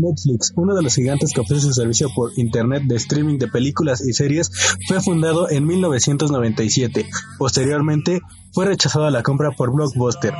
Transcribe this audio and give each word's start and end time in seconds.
Netflix, 0.00 0.52
uno 0.56 0.74
de 0.74 0.82
los 0.82 0.94
gigantes 0.94 1.32
que 1.32 1.40
ofrece 1.40 1.62
su 1.62 1.72
servicio 1.72 2.08
por 2.14 2.32
Internet 2.36 2.84
de 2.86 2.96
streaming 2.96 3.38
de 3.38 3.48
películas 3.48 4.00
y 4.06 4.12
series, 4.12 4.50
fue 4.88 5.00
fundado 5.00 5.50
en 5.50 5.66
1997. 5.66 7.06
Posteriormente, 7.38 8.20
fue 8.52 8.66
rechazado 8.66 9.08
la 9.10 9.22
compra 9.22 9.50
por 9.52 9.72
Blockbuster. 9.72 10.34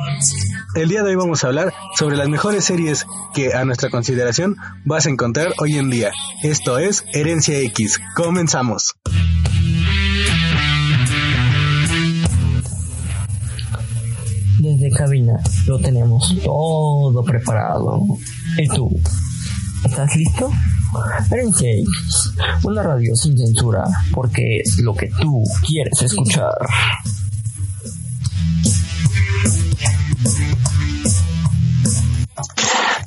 El 0.75 0.89
día 0.89 1.03
de 1.03 1.09
hoy 1.09 1.15
vamos 1.15 1.43
a 1.43 1.47
hablar 1.47 1.73
sobre 1.97 2.17
las 2.17 2.27
mejores 2.27 2.65
series 2.65 3.05
que 3.33 3.53
a 3.53 3.63
nuestra 3.65 3.89
consideración 3.89 4.55
vas 4.85 5.05
a 5.05 5.09
encontrar 5.09 5.53
hoy 5.59 5.77
en 5.77 5.89
día. 5.89 6.11
Esto 6.43 6.77
es 6.77 7.05
Herencia 7.13 7.57
X. 7.59 7.99
Comenzamos. 8.15 8.95
Desde 14.59 14.91
cabina 14.91 15.39
lo 15.65 15.79
tenemos 15.79 16.37
todo 16.43 17.23
preparado. 17.23 18.03
¿Y 18.59 18.67
tú? 18.67 18.91
¿Estás 19.83 20.15
listo? 20.15 20.51
Herencia 21.31 21.71
X, 21.71 22.33
una 22.63 22.83
radio 22.83 23.15
sin 23.15 23.37
censura, 23.37 23.83
porque 24.13 24.59
es 24.59 24.77
lo 24.79 24.93
que 24.93 25.09
tú 25.19 25.43
quieres 25.65 26.01
escuchar. 26.01 26.53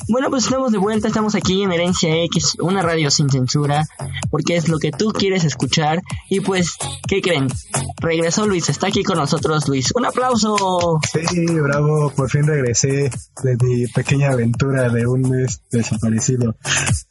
Bueno, 0.08 0.31
pues 0.31 0.44
estamos 0.44 0.72
de 0.72 0.78
vuelta, 0.78 1.08
estamos 1.08 1.34
aquí 1.34 1.62
en 1.62 1.72
Herencia 1.72 2.14
X, 2.25 2.56
una 2.61 2.83
radio 2.83 3.11
sin 3.11 3.31
censura, 3.31 3.86
porque 4.35 4.57
es 4.57 4.69
lo 4.69 4.81
que 4.81 4.91
tú 4.91 5.13
quieres 5.13 5.45
escuchar. 5.45 6.03
Y 6.29 6.41
pues, 6.41 6.73
¿qué 7.07 7.21
creen? 7.21 7.47
Regresó 8.01 8.49
Luis, 8.49 8.69
está 8.69 8.89
aquí 8.89 9.05
con 9.05 9.17
nosotros 9.17 9.69
Luis. 9.69 9.93
¡Un 9.95 10.07
aplauso! 10.07 10.99
Sí, 11.31 11.47
bravo, 11.47 12.13
por 12.17 12.29
fin 12.29 12.45
regresé 12.45 13.12
de 13.45 13.57
mi 13.62 13.87
pequeña 13.87 14.33
aventura 14.33 14.89
de 14.89 15.07
un 15.07 15.21
mes 15.21 15.62
desaparecido. 15.71 16.57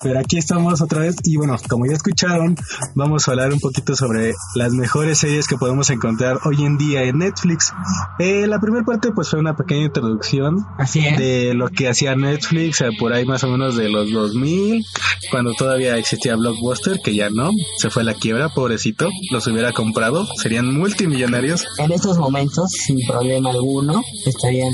Pero 0.02 0.20
aquí 0.20 0.38
estamos 0.38 0.82
otra 0.82 1.00
vez 1.00 1.16
y 1.24 1.38
bueno, 1.38 1.56
como 1.70 1.86
ya 1.86 1.94
escucharon, 1.94 2.58
vamos 2.94 3.26
a 3.26 3.32
hablar 3.32 3.54
un 3.54 3.62
poquito 3.62 3.96
sobre 3.96 4.34
las 4.56 4.74
mejores 4.74 5.20
series 5.20 5.48
que 5.48 5.56
podemos 5.56 5.90
encontrar 5.92 6.40
hoy 6.44 6.66
en 6.66 6.78
día 6.78 7.04
en 7.04 7.20
Netflix. 7.20 7.72
Eh, 8.20 8.48
la 8.48 8.60
primera 8.60 8.84
parte 8.84 9.14
pues 9.14 9.30
fue 9.30 9.40
una 9.40 9.56
pequeña 9.56 9.86
introducción 9.86 10.58
Así 10.78 11.08
es. 11.08 11.18
de 11.18 11.54
lo 11.54 11.70
que 11.70 11.88
hacía 11.88 12.18
Netflix 12.18 12.82
eh, 12.82 12.90
por 13.00 13.14
ahí 13.14 13.26
más 13.26 13.46
o 13.46 13.48
menos 13.48 13.78
de 13.78 13.88
los 13.88 14.12
2000, 14.12 14.84
cuando 15.32 15.54
todavía 15.54 15.98
existía 15.98 16.36
Blockbuster, 16.36 16.98
que 17.02 17.13
ya 17.14 17.30
no, 17.30 17.52
se 17.78 17.90
fue 17.90 18.04
a 18.04 18.06
la 18.06 18.14
quiebra, 18.14 18.50
pobrecito, 18.50 19.10
los 19.32 19.48
hubiera 19.48 19.72
comprado, 19.72 20.28
serían 20.42 20.74
multimillonarios. 20.74 21.66
En 21.78 21.92
estos 21.92 22.18
momentos, 22.18 22.72
sin 22.72 23.00
problema 23.08 23.52
alguno, 23.52 24.02
estarían 24.26 24.74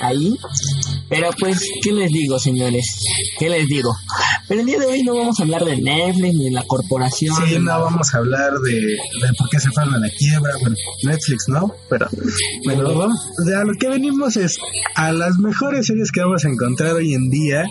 ahí. 0.00 0.36
Pero 1.08 1.30
pues, 1.38 1.62
¿qué 1.82 1.92
les 1.92 2.10
digo, 2.10 2.38
señores? 2.38 3.02
¿Qué 3.38 3.48
les 3.48 3.66
digo? 3.66 3.94
Pero 4.46 4.60
el 4.60 4.66
día 4.66 4.78
de 4.78 4.86
hoy 4.86 5.02
no 5.02 5.14
vamos 5.16 5.38
a 5.38 5.42
hablar 5.42 5.64
de 5.64 5.76
Netflix 5.76 6.34
ni 6.34 6.44
de 6.44 6.50
la 6.50 6.64
corporación. 6.64 7.34
Sí, 7.46 7.58
no 7.58 7.80
vamos 7.80 8.14
a 8.14 8.18
hablar 8.18 8.52
de, 8.64 8.74
de 8.74 9.34
por 9.38 9.48
qué 9.50 9.58
se 9.60 9.70
fueron 9.70 9.94
a 9.94 9.98
la 9.98 10.10
quiebra, 10.10 10.52
bueno, 10.60 10.76
Netflix, 11.04 11.44
¿no? 11.48 11.72
Pero, 11.88 12.08
bueno, 12.64 12.94
vamos, 12.94 13.18
de 13.46 13.56
a 13.56 13.64
lo 13.64 13.74
que 13.74 13.88
venimos 13.88 14.36
es 14.36 14.58
a 14.94 15.12
las 15.12 15.38
mejores 15.38 15.86
series 15.86 16.10
que 16.12 16.20
vamos 16.20 16.44
a 16.44 16.48
encontrar 16.48 16.94
hoy 16.94 17.14
en 17.14 17.30
día 17.30 17.64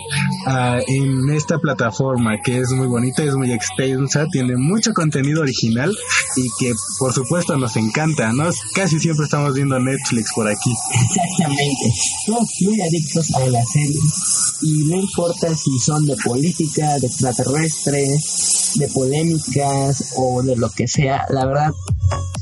ah, 0.46 0.78
en 0.86 1.30
esta 1.30 1.58
plataforma, 1.58 2.36
que 2.44 2.58
es 2.58 2.70
muy 2.70 2.86
bonita, 2.86 3.22
es 3.22 3.34
muy 3.34 3.52
extensa, 3.52 3.97
tiene 4.30 4.56
mucho 4.56 4.92
contenido 4.92 5.42
original 5.42 5.94
y 6.36 6.48
que, 6.58 6.72
por 6.98 7.12
supuesto, 7.12 7.56
nos 7.56 7.76
encanta, 7.76 8.32
¿no? 8.32 8.50
Casi 8.74 8.98
siempre 8.98 9.24
estamos 9.24 9.54
viendo 9.54 9.78
Netflix 9.78 10.32
por 10.34 10.48
aquí. 10.48 10.72
Exactamente. 10.92 11.92
Somos 12.26 12.48
muy 12.62 12.80
adictos 12.80 13.34
a 13.34 13.46
las 13.46 13.68
series. 13.70 14.58
Y 14.62 14.84
no 14.90 14.96
importa 14.96 15.54
si 15.54 15.78
son 15.78 16.04
de 16.06 16.16
política, 16.24 16.98
de 16.98 17.06
extraterrestres, 17.06 18.72
de 18.76 18.88
polémicas 18.88 20.14
o 20.16 20.42
de 20.42 20.56
lo 20.56 20.68
que 20.70 20.88
sea, 20.88 21.26
la 21.30 21.46
verdad, 21.46 21.70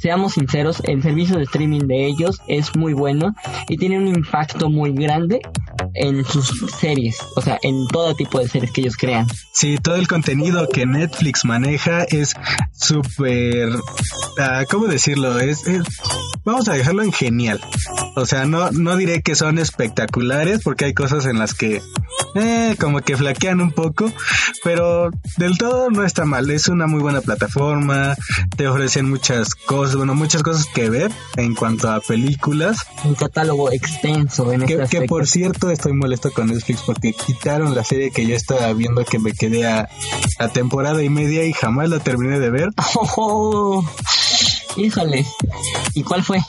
seamos 0.00 0.34
sinceros, 0.34 0.80
el 0.84 1.02
servicio 1.02 1.36
de 1.36 1.44
streaming 1.44 1.86
de 1.86 2.06
ellos 2.06 2.40
es 2.48 2.74
muy 2.76 2.92
bueno 2.92 3.34
y 3.68 3.76
tiene 3.76 3.98
un 3.98 4.08
impacto 4.08 4.70
muy 4.70 4.92
grande 4.92 5.40
en 5.98 6.24
sus 6.24 6.52
series, 6.80 7.16
o 7.36 7.40
sea, 7.40 7.58
en 7.62 7.86
todo 7.88 8.14
tipo 8.14 8.38
de 8.38 8.48
series 8.48 8.70
que 8.72 8.80
ellos 8.82 8.96
crean. 8.96 9.26
Sí, 9.52 9.78
todo 9.82 9.96
el 9.96 10.06
contenido 10.08 10.68
que 10.68 10.86
Netflix 10.86 11.44
maneja 11.44 12.04
es 12.04 12.34
súper, 12.72 13.70
ah, 14.38 14.64
¿cómo 14.70 14.86
decirlo? 14.86 15.38
Es, 15.40 15.66
es- 15.66 15.84
vamos 16.44 16.68
a 16.68 16.74
dejarlo 16.74 17.02
en 17.02 17.12
genial. 17.12 17.60
O 18.14 18.24
sea, 18.26 18.44
no, 18.46 18.70
no 18.70 18.96
diré 18.96 19.22
que 19.22 19.34
son 19.34 19.58
espectaculares 19.58 20.60
porque 20.62 20.84
hay 20.86 20.94
cosas 20.94 21.26
en 21.26 21.38
las 21.38 21.54
que, 21.54 21.82
eh, 22.34 22.76
como 22.78 23.00
que 23.00 23.16
flaquean 23.16 23.60
un 23.60 23.72
poco, 23.72 24.12
pero 24.62 25.10
del 25.38 25.58
todo 25.58 25.90
no 25.90 26.04
está 26.04 26.24
mal. 26.24 26.48
Es 26.50 26.68
una 26.68 26.86
muy 26.86 27.00
buena 27.00 27.20
plataforma, 27.20 28.14
te 28.56 28.68
ofrecen 28.68 29.10
muchas 29.10 29.54
cosas, 29.54 29.96
bueno, 29.96 30.14
muchas 30.14 30.42
cosas 30.42 30.66
que 30.72 30.88
ver 30.88 31.10
en 31.36 31.54
cuanto 31.54 31.90
a 31.90 32.00
películas. 32.00 32.78
Un 33.04 33.14
catálogo 33.14 33.72
extenso 33.72 34.52
en 34.52 34.62
este 34.62 34.74
Que, 34.74 34.76
que 34.78 34.82
aspecto. 34.84 35.06
por 35.06 35.26
cierto 35.26 35.70
estoy 35.86 35.98
molesto 36.00 36.32
con 36.32 36.48
Netflix 36.48 36.82
porque 36.82 37.12
quitaron 37.12 37.72
la 37.72 37.84
serie 37.84 38.10
que 38.10 38.26
yo 38.26 38.34
estaba 38.34 38.72
viendo 38.72 39.04
que 39.04 39.20
me 39.20 39.30
quedé 39.30 39.68
a, 39.68 39.88
a 40.40 40.48
temporada 40.48 41.00
y 41.04 41.08
media 41.08 41.44
y 41.44 41.52
jamás 41.52 41.88
la 41.88 42.00
terminé 42.00 42.40
de 42.40 42.50
ver. 42.50 42.70
Oh, 43.16 43.84
híjole. 44.76 45.24
¿Y 45.94 46.02
cuál 46.02 46.24
fue? 46.24 46.40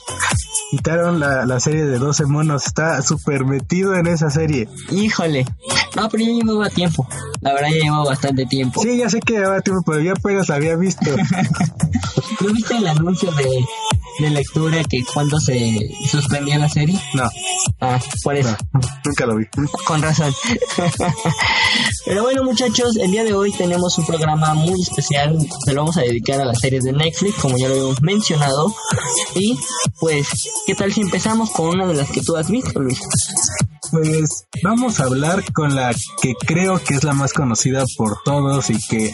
Quitaron 0.71 1.19
la, 1.19 1.45
la 1.45 1.59
serie 1.59 1.85
de 1.85 1.99
12 1.99 2.25
monos, 2.25 2.65
está 2.65 2.99
súper 3.03 3.45
metido 3.45 3.95
en 3.95 4.07
esa 4.07 4.31
serie. 4.31 4.67
Híjole. 4.89 5.45
No, 5.95 6.09
pero 6.09 6.23
ya 6.23 6.31
llevaba 6.31 6.69
tiempo. 6.71 7.07
La 7.41 7.53
verdad 7.53 7.69
ya 7.69 7.83
llevaba 7.83 8.05
bastante 8.05 8.47
tiempo. 8.47 8.81
Sí, 8.81 8.97
ya 8.97 9.07
sé 9.07 9.19
que 9.19 9.33
llevaba 9.33 9.61
tiempo, 9.61 9.83
pero 9.85 9.99
yo 9.99 10.13
apenas 10.13 10.49
la 10.49 10.55
había 10.55 10.75
visto. 10.75 11.11
¿No 12.41 12.53
viste 12.53 12.77
el 12.77 12.87
anuncio 12.87 13.31
de, 13.31 13.65
de 14.19 14.29
lectura 14.29 14.83
que 14.83 15.03
cuando 15.13 15.39
se 15.39 15.89
suspendía 16.09 16.57
la 16.57 16.69
serie? 16.69 16.99
No, 17.13 17.29
Ah, 17.79 17.99
por 18.23 18.35
eso. 18.35 18.55
no, 18.73 18.79
nunca 19.05 19.25
lo 19.25 19.35
vi. 19.37 19.45
Con 19.85 20.01
razón. 20.01 20.33
Pero 22.05 22.23
bueno, 22.23 22.43
muchachos, 22.43 22.95
el 22.97 23.11
día 23.11 23.23
de 23.23 23.33
hoy 23.33 23.51
tenemos 23.51 23.97
un 23.97 24.05
programa 24.05 24.53
muy 24.53 24.81
especial. 24.81 25.37
Se 25.65 25.73
lo 25.73 25.81
vamos 25.81 25.97
a 25.97 26.01
dedicar 26.01 26.39
a 26.41 26.45
las 26.45 26.59
series 26.59 26.83
de 26.85 26.93
Netflix, 26.93 27.35
como 27.35 27.57
ya 27.57 27.67
lo 27.67 27.73
habíamos 27.73 28.01
mencionado. 28.01 28.73
Y 29.35 29.57
pues, 29.99 30.27
¿qué 30.65 30.73
tal 30.75 30.93
si 30.93 31.01
empezamos 31.01 31.51
con 31.51 31.67
una 31.67 31.85
de 31.85 31.95
las 31.95 32.09
que 32.09 32.21
tú 32.21 32.35
has 32.37 32.49
visto, 32.49 32.79
Luis? 32.79 32.99
Pues 33.91 34.45
vamos 34.63 34.99
a 34.99 35.03
hablar 35.03 35.43
con 35.53 35.75
la 35.75 35.93
que 36.21 36.33
creo 36.45 36.77
que 36.83 36.95
es 36.95 37.03
la 37.03 37.13
más 37.13 37.31
conocida 37.33 37.83
por 37.97 38.17
todos 38.25 38.69
y 38.69 38.77
que 38.87 39.13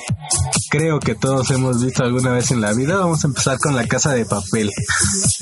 creo 0.69 0.99
que 0.99 1.13
todos 1.15 1.51
hemos 1.51 1.83
visto 1.83 2.03
alguna 2.03 2.31
vez 2.31 2.49
en 2.51 2.61
la 2.61 2.73
vida. 2.73 2.92
Vamos 2.99 3.23
a 3.23 3.27
empezar 3.27 3.57
con 3.59 3.75
La 3.75 3.85
Casa 3.87 4.13
de 4.13 4.25
Papel. 4.25 4.69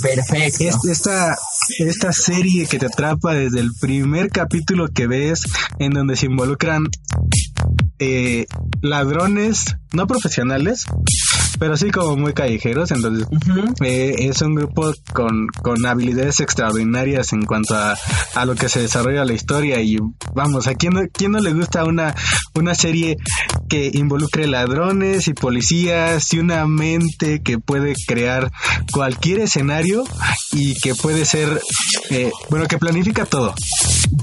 Perfecto. 0.01 0.63
Es- 0.63 0.85
esta, 0.89 1.37
esta 1.79 2.11
serie 2.13 2.65
que 2.67 2.79
te 2.79 2.87
atrapa 2.87 3.33
desde 3.33 3.59
el 3.59 3.71
primer 3.79 4.29
capítulo 4.29 4.87
que 4.93 5.07
ves, 5.07 5.43
en 5.79 5.91
donde 5.93 6.15
se 6.15 6.25
involucran 6.27 6.85
eh, 8.01 8.45
ladrones 8.81 9.77
no 9.93 10.07
profesionales, 10.07 10.85
pero 11.59 11.75
sí 11.75 11.91
como 11.91 12.15
muy 12.15 12.33
callejeros. 12.33 12.91
Entonces, 12.91 13.27
eh, 13.83 14.15
es 14.19 14.41
un 14.41 14.55
grupo 14.55 14.93
con, 15.13 15.47
con 15.61 15.85
habilidades 15.85 16.39
extraordinarias 16.39 17.33
en 17.33 17.43
cuanto 17.45 17.75
a, 17.75 17.95
a 18.35 18.45
lo 18.45 18.55
que 18.55 18.69
se 18.69 18.79
desarrolla 18.81 19.25
la 19.25 19.33
historia. 19.33 19.81
Y 19.81 19.97
vamos, 20.33 20.67
¿a 20.67 20.75
quién, 20.75 20.93
no- 20.93 21.01
quién 21.11 21.31
no 21.31 21.39
le 21.39 21.51
gusta 21.53 21.83
una, 21.83 22.15
una 22.55 22.73
serie 22.73 23.17
que 23.69 23.91
involucre 23.93 24.47
ladrones 24.47 25.27
y 25.27 25.33
policías 25.33 26.33
y 26.33 26.39
una 26.39 26.65
mente 26.67 27.41
que 27.43 27.59
puede 27.59 27.93
crear 28.07 28.49
cualquier 28.93 29.41
escenario 29.41 30.03
y 30.53 30.75
que 30.79 30.95
puede 30.95 31.25
ser, 31.25 31.61
eh, 32.11 32.31
bueno, 32.49 32.65
que 32.67 32.77
planifica 32.77 33.25
todo? 33.25 33.53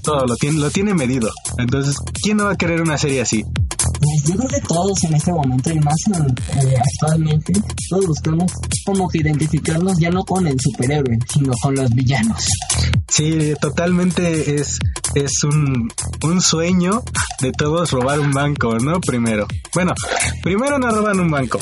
Todo 0.03 0.27
lo 0.27 0.37
tiene, 0.37 0.59
lo 0.61 0.71
tiene 0.71 0.95
medido. 0.95 1.31
Entonces, 1.59 1.97
¿quién 2.23 2.39
no 2.39 2.45
va 2.47 2.53
a 2.53 2.57
querer 2.57 2.81
una 2.81 2.97
serie 2.97 3.21
así? 3.21 3.45
Pues 3.69 4.25
yo 4.25 4.37
creo 4.37 4.49
que 4.49 4.61
todos 4.61 5.05
en 5.05 5.15
este 5.15 5.33
momento 5.33 5.71
y 5.71 5.81
más 5.81 5.97
eh, 6.09 6.75
actualmente, 6.79 7.53
todos 7.89 8.07
buscamos 8.07 8.53
como 8.85 9.09
que 9.09 9.19
identificarnos 9.19 9.99
ya 9.99 10.11
no 10.11 10.25
con 10.25 10.47
el 10.47 10.57
superhéroe, 10.61 11.19
sino 11.33 11.53
con 11.61 11.75
los 11.75 11.91
villanos. 11.91 12.47
Sí, 13.09 13.55
totalmente 13.61 14.55
es, 14.55 14.79
es 15.15 15.45
un, 15.45 15.91
un 16.23 16.41
sueño 16.41 17.03
de 17.41 17.53
todos 17.53 17.91
robar 17.91 18.21
un 18.21 18.33
banco, 18.33 18.79
¿no? 18.79 19.01
Primero. 19.01 19.47
Bueno, 19.75 19.95
primero 20.43 20.79
no 20.79 20.91
roban 20.91 21.21
un 21.21 21.31
banco. 21.31 21.59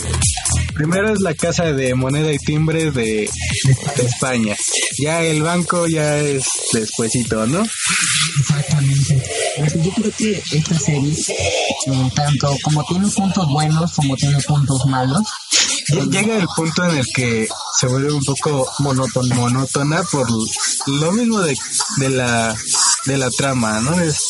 Primero 0.74 1.10
es 1.10 1.20
la 1.20 1.34
casa 1.34 1.72
de 1.72 1.94
moneda 1.94 2.30
y 2.32 2.38
timbre 2.38 2.90
de, 2.90 3.30
España. 3.96 4.54
Ya 4.98 5.22
el 5.22 5.42
banco 5.42 5.86
ya 5.86 6.18
es 6.18 6.44
despuesito, 6.72 7.46
¿no? 7.46 7.64
Exactamente. 8.40 9.22
Yo 9.82 9.90
creo 9.92 10.12
que 10.18 10.42
esta 10.52 10.78
serie, 10.78 11.14
tanto 12.14 12.56
como 12.62 12.84
tiene 12.84 13.08
puntos 13.08 13.48
buenos 13.48 13.92
como 13.92 14.16
tiene 14.16 14.40
puntos 14.42 14.86
malos, 14.86 15.22
llega 16.10 16.36
el 16.36 16.48
punto 16.54 16.84
en 16.84 16.98
el 16.98 17.06
que 17.14 17.48
se 17.78 17.86
vuelve 17.86 18.12
un 18.12 18.24
poco 18.24 18.66
monótona, 18.80 19.34
monótona 19.34 20.02
por 20.04 20.28
lo 20.86 21.12
mismo 21.12 21.40
de, 21.40 21.56
de 21.98 22.10
la 22.10 22.56
de 23.06 23.16
la 23.18 23.30
trama, 23.30 23.80
¿no? 23.80 24.00
Es 24.00 24.20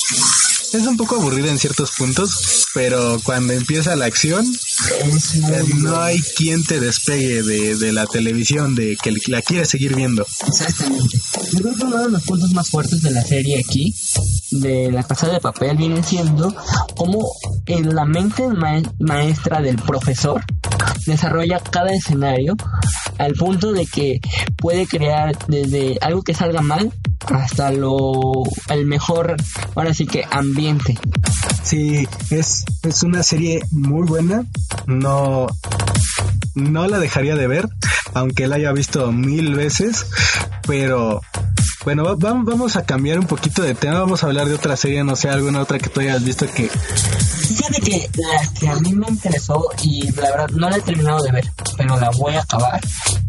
es 0.72 0.86
un 0.86 0.96
poco 0.96 1.16
aburrida 1.16 1.50
en 1.50 1.58
ciertos 1.58 1.92
puntos, 1.92 2.65
pero 2.76 3.16
cuando 3.24 3.54
empieza 3.54 3.96
la 3.96 4.04
acción, 4.04 4.44
eh, 4.44 5.64
no 5.76 5.98
hay 5.98 6.20
quien 6.20 6.62
te 6.62 6.78
despegue 6.78 7.42
de, 7.42 7.90
la 7.90 8.04
televisión, 8.04 8.74
de 8.74 8.98
que 9.02 9.14
la 9.28 9.40
quiere 9.40 9.64
seguir 9.64 9.96
viendo. 9.96 10.26
Exactamente. 10.46 11.18
Yo 11.54 11.60
creo 11.60 11.74
que 11.74 11.84
uno 11.84 12.02
de 12.02 12.10
los 12.10 12.22
puntos 12.24 12.50
más 12.52 12.68
fuertes 12.68 13.00
de 13.00 13.12
la 13.12 13.22
serie 13.22 13.58
aquí, 13.66 13.94
de 14.50 14.92
la 14.92 15.04
casa 15.04 15.26
de 15.28 15.40
papel, 15.40 15.78
viene 15.78 16.02
siendo 16.02 16.54
como 16.94 17.26
en 17.64 17.94
la 17.94 18.04
mente 18.04 18.44
maestra 18.98 19.62
del 19.62 19.76
profesor 19.76 20.44
desarrolla 21.06 21.60
cada 21.60 21.92
escenario 21.92 22.56
al 23.18 23.32
punto 23.34 23.72
de 23.72 23.86
que 23.86 24.20
puede 24.56 24.86
crear 24.86 25.36
desde 25.48 25.98
algo 26.02 26.22
que 26.22 26.34
salga 26.34 26.60
mal 26.60 26.92
hasta 27.28 27.70
lo 27.70 28.42
el 28.68 28.86
mejor 28.86 29.36
ahora 29.74 29.94
sí 29.94 30.06
que 30.06 30.24
ambiente 30.30 30.98
sí 31.66 32.06
es 32.30 32.64
es 32.82 33.02
una 33.02 33.22
serie 33.24 33.60
muy 33.72 34.06
buena 34.06 34.44
no 34.86 35.48
no 36.54 36.86
la 36.86 36.98
dejaría 36.98 37.34
de 37.34 37.48
ver 37.48 37.68
aunque 38.14 38.46
la 38.46 38.56
haya 38.56 38.72
visto 38.72 39.10
mil 39.10 39.54
veces 39.54 40.06
pero 40.66 41.20
bueno, 41.86 42.16
vamos 42.16 42.74
a 42.74 42.84
cambiar 42.84 43.20
un 43.20 43.28
poquito 43.28 43.62
de 43.62 43.76
tema, 43.76 44.00
vamos 44.00 44.24
a 44.24 44.26
hablar 44.26 44.48
de 44.48 44.54
otra 44.54 44.76
serie, 44.76 45.04
no 45.04 45.14
sé, 45.14 45.28
alguna 45.28 45.60
otra 45.60 45.78
que 45.78 45.88
tú 45.88 46.00
hayas 46.00 46.24
visto 46.24 46.44
que... 46.52 46.68
Fíjate 46.68 47.80
que 47.80 48.10
la 48.16 48.52
que 48.58 48.68
a 48.68 48.74
mí 48.74 48.92
me 48.92 49.06
interesó 49.06 49.68
y 49.84 50.10
la 50.10 50.30
verdad 50.32 50.48
no 50.48 50.68
la 50.68 50.78
he 50.78 50.80
terminado 50.80 51.22
de 51.22 51.30
ver, 51.30 51.44
pero 51.76 52.00
la 52.00 52.10
voy 52.10 52.34
a 52.34 52.40
acabar, 52.40 52.80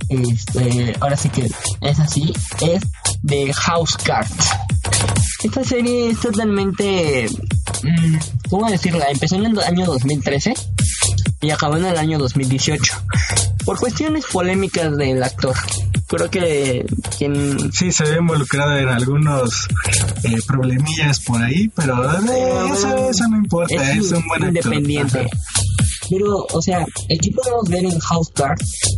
este, 0.10 0.95
ahora 1.00 1.16
sí 1.16 1.30
que 1.30 1.51
es 1.81 2.00
así, 2.00 2.34
es 2.62 2.81
de 3.22 3.54
House 3.54 3.95
Cards. 4.04 4.50
Esta 5.44 5.63
serie 5.63 6.10
es 6.10 6.19
totalmente, 6.19 7.30
mm, 7.83 8.18
¿cómo 8.50 8.69
decirla? 8.69 9.06
Empezó 9.09 9.35
en 9.35 9.45
el 9.45 9.59
año 9.59 9.85
2013 9.85 10.53
y 11.41 11.50
acabó 11.51 11.77
en 11.77 11.85
el 11.85 11.97
año 11.97 12.18
2018 12.18 12.94
por 13.65 13.79
cuestiones 13.79 14.25
polémicas 14.25 14.95
del 14.97 15.21
actor 15.21 15.56
creo 16.07 16.29
que 16.29 16.85
quien... 17.18 17.71
Sí, 17.71 17.91
se 17.91 18.03
ve 18.06 18.18
involucrado 18.18 18.77
en 18.77 18.88
algunos 18.88 19.68
eh, 20.24 20.39
problemillas 20.47 21.19
por 21.19 21.41
ahí, 21.41 21.69
pero 21.75 22.03
eh, 22.03 22.71
eso, 23.09 23.27
no 23.29 23.38
importa, 23.38 23.91
es, 23.91 24.12
un 24.12 24.25
buen 24.27 24.44
independiente. 24.44 25.27
Pero, 26.09 26.47
o 26.51 26.62
sea, 26.62 26.85
aquí 27.13 27.31
podemos 27.31 27.69
ver 27.69 27.83
en 27.85 28.00
House 28.00 28.31
Cards 28.33 28.97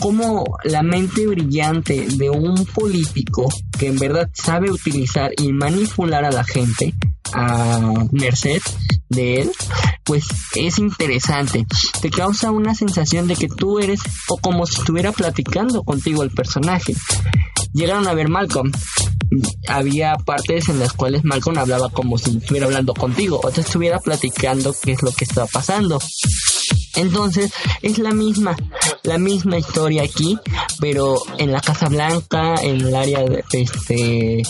como 0.00 0.44
la 0.64 0.82
mente 0.82 1.26
brillante 1.26 2.06
de 2.06 2.28
un 2.28 2.66
político 2.66 3.48
que 3.78 3.86
en 3.86 3.98
verdad 3.98 4.28
sabe 4.34 4.70
utilizar 4.70 5.30
y 5.38 5.52
manipular 5.52 6.24
a 6.24 6.30
la 6.30 6.44
gente 6.44 6.92
a 7.32 8.06
merced 8.12 8.60
de 9.08 9.42
él, 9.42 9.52
pues 10.04 10.24
es 10.56 10.78
interesante. 10.78 11.66
Te 12.00 12.10
causa 12.10 12.50
una 12.50 12.74
sensación 12.74 13.28
de 13.28 13.36
que 13.36 13.48
tú 13.48 13.78
eres 13.78 14.00
o 14.28 14.38
como 14.38 14.66
si 14.66 14.78
estuviera 14.78 15.12
platicando 15.12 15.82
contigo 15.82 16.22
el 16.22 16.30
personaje. 16.30 16.94
Llegaron 17.72 18.06
a 18.06 18.14
ver 18.14 18.28
Malcolm. 18.28 18.70
Había 19.68 20.14
partes 20.16 20.68
en 20.68 20.78
las 20.78 20.92
cuales 20.92 21.24
Malcolm 21.24 21.56
hablaba 21.56 21.88
como 21.88 22.18
si 22.18 22.36
estuviera 22.36 22.66
hablando 22.66 22.92
contigo 22.92 23.40
o 23.42 23.50
te 23.50 23.62
estuviera 23.62 23.98
platicando 23.98 24.74
qué 24.82 24.92
es 24.92 25.02
lo 25.02 25.12
que 25.12 25.24
está 25.24 25.46
pasando. 25.46 25.98
Entonces 26.96 27.52
es 27.80 27.98
la 27.98 28.12
misma, 28.12 28.56
la 29.02 29.18
misma 29.18 29.58
historia 29.58 30.02
aquí, 30.02 30.38
pero 30.80 31.20
en 31.38 31.52
la 31.52 31.60
Casa 31.60 31.88
Blanca, 31.88 32.54
en 32.62 32.80
el 32.80 32.94
área 32.94 33.24
de, 33.24 33.44
este, 33.52 34.42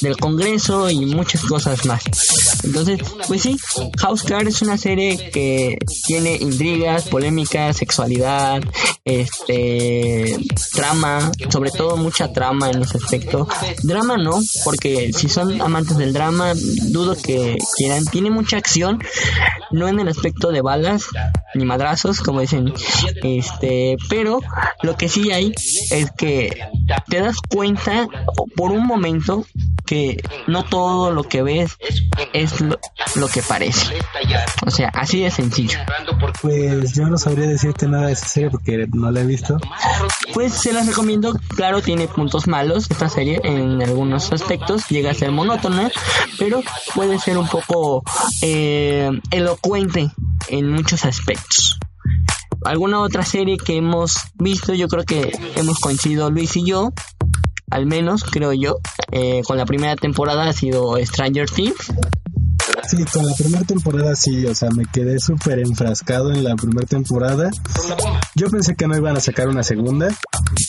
del 0.00 0.16
Congreso 0.16 0.90
y 0.90 1.06
muchas 1.06 1.42
cosas 1.44 1.84
más. 1.86 2.02
Entonces, 2.64 3.00
pues 3.26 3.42
sí, 3.42 3.56
House 3.98 4.22
Card 4.22 4.48
es 4.48 4.62
una 4.62 4.76
serie 4.76 5.30
que 5.30 5.78
tiene 6.06 6.36
intrigas, 6.36 7.04
polémicas, 7.08 7.76
sexualidad, 7.76 8.62
este, 9.04 10.36
trama, 10.72 11.30
sobre 11.48 11.70
todo 11.70 11.96
mucha 11.96 12.32
trama 12.32 12.70
en 12.70 12.82
ese 12.82 12.98
aspecto. 12.98 13.48
Drama 13.82 14.16
no, 14.16 14.40
porque 14.64 15.12
si 15.12 15.28
son 15.28 15.60
amantes 15.60 15.96
del 15.96 16.12
drama, 16.12 16.52
dudo 16.54 17.16
que 17.16 17.56
quieran. 17.76 18.04
Tiene 18.06 18.30
mucha 18.30 18.56
acción, 18.56 19.02
no 19.70 19.88
en 19.88 20.00
el 20.00 20.08
aspecto 20.08 20.50
de 20.50 20.60
balas 20.60 21.06
ni 21.54 21.64
como 22.24 22.40
dicen, 22.40 22.72
este, 23.22 23.96
pero 24.08 24.40
lo 24.82 24.96
que 24.96 25.08
sí 25.08 25.30
hay 25.30 25.52
es 25.90 26.10
que 26.12 26.50
te 27.08 27.20
das 27.20 27.36
cuenta 27.48 28.08
por 28.56 28.72
un 28.72 28.86
momento 28.86 29.46
que 29.86 30.22
no 30.46 30.64
todo 30.64 31.10
lo 31.10 31.22
que 31.22 31.42
ves 31.42 31.78
es 32.32 32.60
lo, 32.60 33.28
que 33.28 33.42
parece. 33.42 33.94
O 34.66 34.70
sea, 34.70 34.88
así 34.88 35.20
de 35.22 35.30
sencillo. 35.30 35.78
Pues 36.42 36.94
yo 36.94 37.06
no 37.06 37.16
sabría 37.16 37.46
decirte 37.46 37.86
nada 37.88 38.08
de 38.08 38.12
esa 38.12 38.26
serie 38.26 38.50
porque 38.50 38.86
no 38.92 39.10
la 39.10 39.20
he 39.20 39.26
visto. 39.26 39.56
Pues 40.34 40.52
se 40.52 40.72
las 40.72 40.86
recomiendo. 40.86 41.34
Claro, 41.54 41.80
tiene 41.80 42.08
puntos 42.08 42.46
malos 42.46 42.90
esta 42.90 43.08
serie 43.08 43.40
en 43.44 43.80
algunos 43.82 44.32
aspectos. 44.32 44.88
Llega 44.88 45.12
a 45.12 45.14
ser 45.14 45.30
monótona, 45.30 45.90
pero 46.38 46.62
puede 46.94 47.18
ser 47.18 47.38
un 47.38 47.48
poco 47.48 48.02
eh, 48.42 49.10
elocuente 49.30 50.10
en 50.48 50.70
muchos 50.70 51.04
aspectos 51.04 51.78
alguna 52.66 53.00
otra 53.00 53.24
serie 53.24 53.56
que 53.58 53.76
hemos 53.76 54.16
visto, 54.34 54.74
yo 54.74 54.88
creo 54.88 55.04
que 55.04 55.32
hemos 55.54 55.78
coincidido 55.78 56.30
Luis 56.30 56.56
y 56.56 56.64
yo, 56.64 56.92
al 57.70 57.86
menos 57.86 58.24
creo 58.24 58.52
yo, 58.52 58.78
eh, 59.12 59.42
con 59.46 59.56
la 59.56 59.66
primera 59.66 59.96
temporada 59.96 60.48
ha 60.48 60.52
sido 60.52 60.96
Stranger 61.04 61.48
Things. 61.50 61.92
Sí, 62.88 63.04
con 63.12 63.26
la 63.26 63.34
primera 63.34 63.64
temporada 63.64 64.14
sí, 64.14 64.46
o 64.46 64.54
sea, 64.54 64.70
me 64.70 64.84
quedé 64.86 65.18
súper 65.18 65.58
enfrascado 65.58 66.32
en 66.32 66.44
la 66.44 66.54
primera 66.54 66.86
temporada. 66.86 67.50
Yo 68.34 68.48
pensé 68.48 68.76
que 68.76 68.86
no 68.86 68.96
iban 68.96 69.16
a 69.16 69.20
sacar 69.20 69.48
una 69.48 69.62
segunda, 69.62 70.08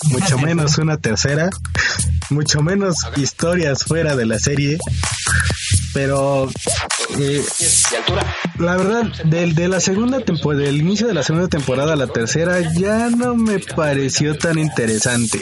mucho 0.06 0.38
menos 0.44 0.78
una 0.78 0.98
tercera, 0.98 1.50
mucho 2.30 2.62
menos 2.62 2.98
historias 3.18 3.84
fuera 3.84 4.16
de 4.16 4.26
la 4.26 4.40
serie. 4.40 4.78
Pero 5.94 6.50
eh, 7.20 7.44
la 8.60 8.76
verdad, 8.76 9.04
del, 9.26 9.56
de 9.56 9.68
la 9.68 9.80
segunda 9.80 10.20
temporada, 10.20 10.64
del 10.64 10.78
inicio 10.78 11.08
de 11.08 11.14
la 11.14 11.24
segunda 11.24 11.48
temporada 11.48 11.94
a 11.94 11.96
la 11.96 12.08
tercera, 12.08 12.60
ya 12.74 13.10
no 13.10 13.36
me 13.36 13.60
pareció 13.60 14.38
tan 14.38 14.58
interesante. 14.58 15.42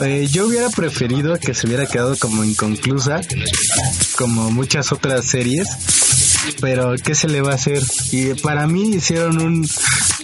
Eh, 0.00 0.26
yo 0.30 0.46
hubiera 0.46 0.68
preferido 0.70 1.38
que 1.38 1.54
se 1.54 1.66
hubiera 1.66 1.86
quedado 1.86 2.16
como 2.16 2.44
inconclusa, 2.44 3.20
como 4.16 4.50
muchas 4.50 4.92
otras 4.92 5.26
series, 5.26 5.68
pero 6.60 6.94
¿qué 7.02 7.14
se 7.14 7.28
le 7.28 7.40
va 7.40 7.52
a 7.52 7.54
hacer? 7.54 7.82
Y 8.10 8.34
para 8.34 8.66
mí 8.66 8.94
hicieron 8.94 9.40
un, 9.40 9.68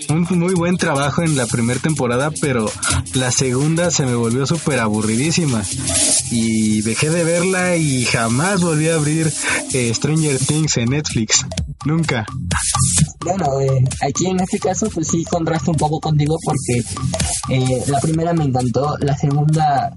un 0.08 0.26
muy 0.38 0.54
buen 0.54 0.76
trabajo 0.76 1.22
en 1.22 1.36
la 1.36 1.46
primera 1.46 1.80
temporada, 1.80 2.30
pero 2.40 2.70
la 3.14 3.30
segunda 3.30 3.90
se 3.90 4.04
me 4.04 4.14
volvió 4.14 4.46
súper 4.46 4.80
aburridísima. 4.80 5.62
Y 6.30 6.82
dejé 6.82 7.10
de 7.10 7.24
verla 7.24 7.76
y 7.76 8.04
jamás 8.04 8.60
volví 8.60 8.88
a 8.88 8.94
abrir 8.94 9.32
eh, 9.72 9.92
Stranger 9.94 10.38
Things 10.38 10.76
en 10.78 10.90
Netflix. 10.90 11.46
Nunca. 11.84 12.26
Bueno, 13.24 13.60
eh, 13.60 13.84
aquí 14.00 14.26
en 14.26 14.40
este 14.40 14.58
caso 14.58 14.88
pues 14.92 15.08
sí 15.08 15.24
contrasto 15.24 15.70
un 15.70 15.76
poco 15.76 16.00
contigo 16.00 16.36
porque 16.44 16.82
eh, 17.50 17.84
la 17.86 18.00
primera 18.00 18.32
me 18.32 18.44
encantó, 18.44 18.96
la 19.00 19.16
segunda, 19.16 19.94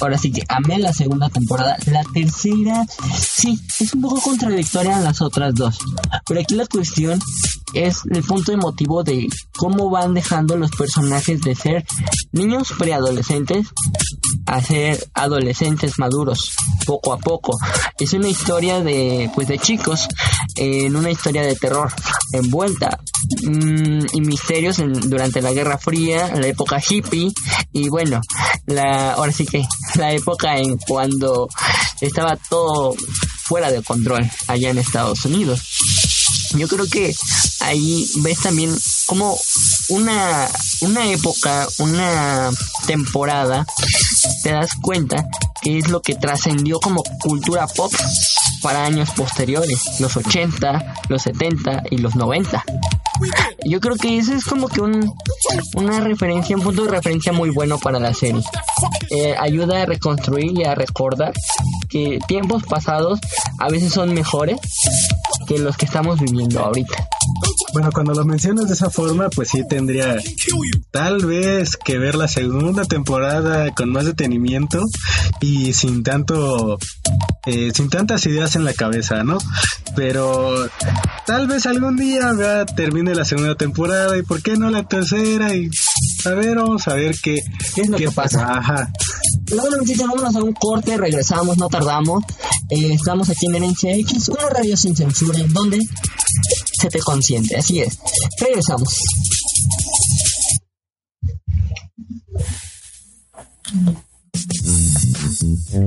ahora 0.00 0.18
sí 0.18 0.32
que 0.32 0.42
amé 0.48 0.78
la 0.78 0.92
segunda 0.92 1.28
temporada, 1.28 1.76
la 1.86 2.02
tercera 2.12 2.86
sí, 3.18 3.58
es 3.80 3.94
un 3.94 4.02
poco 4.02 4.20
contradictoria 4.20 4.96
a 4.96 5.00
las 5.00 5.20
otras 5.20 5.54
dos, 5.54 5.78
pero 6.26 6.40
aquí 6.40 6.54
la 6.54 6.66
cuestión 6.66 7.20
es 7.74 8.02
el 8.10 8.22
punto 8.22 8.52
emotivo 8.52 9.04
de 9.04 9.28
cómo 9.56 9.90
van 9.90 10.14
dejando 10.14 10.56
los 10.56 10.70
personajes 10.70 11.40
de 11.42 11.54
ser 11.54 11.84
niños 12.32 12.72
preadolescentes 12.78 13.68
a 14.46 14.60
ser 14.60 15.08
adolescentes 15.14 15.98
maduros 15.98 16.52
poco 16.86 17.12
a 17.12 17.18
poco. 17.18 17.56
Es 17.98 18.12
una 18.12 18.28
historia 18.28 18.80
de 18.80 19.30
pues 19.34 19.48
de 19.48 19.58
chicos 19.58 20.08
en 20.56 20.96
una 20.96 21.10
historia 21.10 21.42
de 21.42 21.54
terror 21.54 21.92
envuelta 22.32 22.98
mm, 23.46 24.06
y 24.12 24.20
misterios 24.20 24.76
durante 24.78 25.42
la 25.42 25.52
Guerra 25.52 25.78
Fría, 25.78 26.34
la 26.34 26.46
época 26.46 26.80
hippie 26.86 27.32
y 27.72 27.88
bueno, 27.88 28.20
la 28.66 29.12
ahora 29.12 29.32
sí 29.32 29.46
que 29.46 29.64
la 29.96 30.12
época 30.12 30.56
en 30.58 30.76
cuando 30.78 31.48
estaba 32.00 32.36
todo 32.36 32.94
fuera 33.44 33.70
de 33.70 33.82
control 33.82 34.30
allá 34.46 34.70
en 34.70 34.78
Estados 34.78 35.24
Unidos. 35.24 35.60
Yo 36.54 36.66
creo 36.66 36.86
que 36.86 37.14
ahí 37.60 38.08
ves 38.16 38.40
también 38.40 38.76
como 39.06 39.38
una, 39.88 40.48
una 40.80 41.06
época, 41.06 41.68
una 41.78 42.50
temporada, 42.86 43.66
te 44.42 44.52
das 44.52 44.70
cuenta 44.80 45.26
que 45.62 45.78
es 45.78 45.88
lo 45.88 46.00
que 46.00 46.14
trascendió 46.14 46.80
como 46.80 47.02
cultura 47.22 47.66
pop 47.66 47.92
para 48.62 48.84
años 48.84 49.10
posteriores, 49.10 49.80
los 50.00 50.16
80, 50.16 50.94
los 51.08 51.22
70 51.22 51.82
y 51.90 51.98
los 51.98 52.16
90. 52.16 52.64
we 53.20 53.30
did. 53.30 53.59
Yo 53.64 53.80
creo 53.80 53.96
que 53.96 54.18
eso 54.18 54.34
es 54.34 54.44
como 54.44 54.68
que 54.68 54.80
un, 54.80 55.12
una 55.74 56.00
referencia, 56.00 56.56
un 56.56 56.62
punto 56.62 56.84
de 56.84 56.90
referencia 56.90 57.32
muy 57.32 57.50
bueno 57.50 57.78
para 57.78 57.98
la 57.98 58.14
serie. 58.14 58.42
Eh, 59.10 59.34
ayuda 59.38 59.82
a 59.82 59.86
reconstruir 59.86 60.58
y 60.58 60.64
a 60.64 60.74
recordar 60.74 61.32
que 61.88 62.18
tiempos 62.26 62.62
pasados 62.64 63.18
a 63.58 63.68
veces 63.68 63.92
son 63.92 64.14
mejores 64.14 64.58
que 65.46 65.58
los 65.58 65.76
que 65.76 65.86
estamos 65.86 66.20
viviendo 66.20 66.60
ahorita. 66.60 67.08
Bueno, 67.72 67.90
cuando 67.92 68.14
lo 68.14 68.24
mencionas 68.24 68.66
de 68.66 68.74
esa 68.74 68.90
forma, 68.90 69.28
pues 69.30 69.48
sí 69.50 69.62
tendría 69.68 70.16
tal 70.90 71.24
vez 71.24 71.76
que 71.76 71.98
ver 71.98 72.16
la 72.16 72.26
segunda 72.26 72.84
temporada 72.84 73.72
con 73.72 73.90
más 73.90 74.06
detenimiento 74.06 74.82
y 75.40 75.72
sin 75.72 76.02
tanto, 76.02 76.78
eh, 77.46 77.70
sin 77.72 77.88
tantas 77.88 78.26
ideas 78.26 78.56
en 78.56 78.64
la 78.64 78.74
cabeza, 78.74 79.22
¿no? 79.22 79.38
Pero 79.94 80.68
tal 81.26 81.46
vez 81.46 81.66
algún 81.66 81.96
día 81.96 82.32
ya 82.36 82.66
termine 82.66 83.14
la 83.14 83.24
segunda 83.24 83.49
temporada 83.56 84.16
y 84.16 84.22
por 84.22 84.42
qué 84.42 84.56
no 84.56 84.70
la 84.70 84.86
tercera 84.86 85.54
y 85.54 85.68
a 86.24 86.30
ver, 86.30 86.56
vamos 86.56 86.86
a 86.88 86.94
ver 86.94 87.16
qué, 87.22 87.36
¿Qué 87.74 87.82
es 87.82 87.88
lo 87.88 87.96
que 87.96 88.10
pasa. 88.10 88.46
Ajá. 88.46 88.92
Luego, 89.50 89.78
muchachos, 89.78 90.06
vámonos 90.06 90.36
a 90.36 90.42
un 90.42 90.52
corte, 90.52 90.96
regresamos, 90.96 91.56
no 91.56 91.68
tardamos. 91.68 92.22
Eh, 92.68 92.92
estamos 92.92 93.28
aquí 93.30 93.46
en 93.46 93.56
Herencia 93.56 93.94
X, 93.96 94.28
una 94.28 94.48
radio 94.50 94.76
sin 94.76 94.94
censura, 94.94 95.38
en 95.38 95.52
donde 95.52 95.78
se 96.72 96.88
te 96.88 96.98
consiente, 97.00 97.56
así 97.56 97.80
es. 97.80 97.98
Regresamos. 98.38 98.96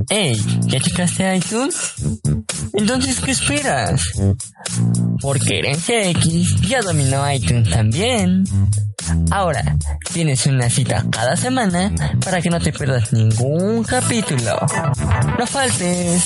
Hey, 0.10 0.36
¿ya 0.68 0.80
checaste 0.80 1.38
iTunes? 1.38 1.94
Entonces, 2.74 3.20
¿qué 3.20 3.32
esperas? 3.32 4.02
Porque 5.22 5.60
Herencia 5.60 6.10
X 6.10 6.62
ya 6.62 6.82
dominó 6.82 7.32
iTunes 7.32 7.70
también. 7.70 8.44
Ahora, 9.32 9.78
tienes 10.12 10.46
una 10.48 10.70
cita 10.70 11.06
cada 11.12 11.36
semana 11.36 11.92
para 12.24 12.42
que 12.42 12.50
no 12.50 12.60
te 12.60 12.72
pierdas 12.72 13.14
ningún 13.14 13.84
capítulo. 13.84 14.60
No 15.38 15.46
faltes. 15.46 16.24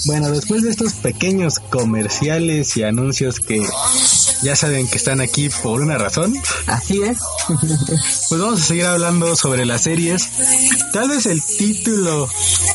Bueno, 0.05 0.31
después 0.31 0.63
de 0.63 0.71
estos 0.71 0.93
pequeños 0.93 1.59
comerciales 1.59 2.75
y 2.77 2.83
anuncios 2.83 3.39
que 3.39 3.63
ya 4.41 4.55
saben 4.55 4.87
que 4.87 4.97
están 4.97 5.21
aquí 5.21 5.49
por 5.49 5.81
una 5.81 5.97
razón, 5.97 6.33
Así 6.67 7.01
es. 7.01 7.19
pues 8.29 8.41
vamos 8.41 8.61
a 8.61 8.65
seguir 8.65 8.85
hablando 8.85 9.35
sobre 9.35 9.65
las 9.65 9.83
series. 9.83 10.29
Tal 10.93 11.09
vez 11.09 11.25
el 11.25 11.43
título 11.43 12.29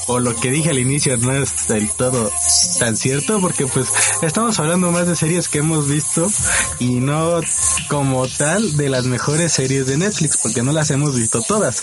o 0.06 0.18
lo 0.18 0.34
que 0.36 0.50
dije 0.50 0.70
al 0.70 0.78
inicio 0.78 1.16
no 1.16 1.32
es 1.32 1.66
del 1.68 1.90
todo 1.90 2.30
tan 2.78 2.96
cierto 2.96 3.40
porque 3.40 3.66
pues 3.66 3.88
estamos 4.22 4.58
hablando 4.58 4.90
más 4.90 5.06
de 5.06 5.16
series 5.16 5.48
que 5.48 5.58
hemos 5.58 5.88
visto 5.88 6.30
y 6.78 6.94
no 6.94 7.40
como 7.88 8.26
tal 8.28 8.76
de 8.76 8.88
las 8.88 9.04
mejores 9.04 9.52
series 9.52 9.86
de 9.86 9.96
Netflix 9.96 10.36
porque 10.38 10.62
no 10.62 10.72
las 10.72 10.90
hemos 10.90 11.14
visto 11.14 11.42
todas. 11.42 11.82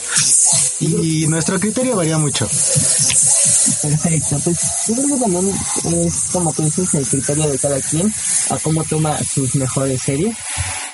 Y 0.79 1.27
nuestro 1.27 1.59
criterio 1.59 1.95
varía 1.95 2.17
mucho. 2.17 2.47
Perfecto, 3.81 4.39
pues 4.43 4.57
yo 4.87 4.95
creo 4.95 5.07
que 5.07 5.21
también 5.21 5.53
es 6.05 6.23
como 6.31 6.51
tú 6.53 6.63
dices 6.63 6.93
el 6.95 7.05
criterio 7.05 7.47
de 7.47 7.59
cada 7.59 7.79
quien 7.79 8.11
a 8.49 8.57
cómo 8.57 8.83
toma 8.83 9.17
sus 9.23 9.55
mejores 9.55 10.01
series. 10.01 10.35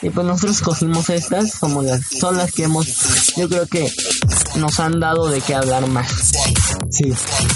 Y 0.01 0.09
pues 0.09 0.27
nosotros 0.27 0.61
cogimos 0.61 1.09
estas 1.09 1.57
como 1.59 1.81
las 1.81 2.01
son 2.19 2.37
las 2.37 2.51
que 2.51 2.63
hemos, 2.63 2.85
yo 3.35 3.47
creo 3.47 3.65
que 3.67 3.89
nos 4.57 4.79
han 4.79 4.99
dado 4.99 5.27
de 5.29 5.41
qué 5.41 5.55
hablar 5.55 5.87
más. 5.87 6.07
Sí, 6.89 7.13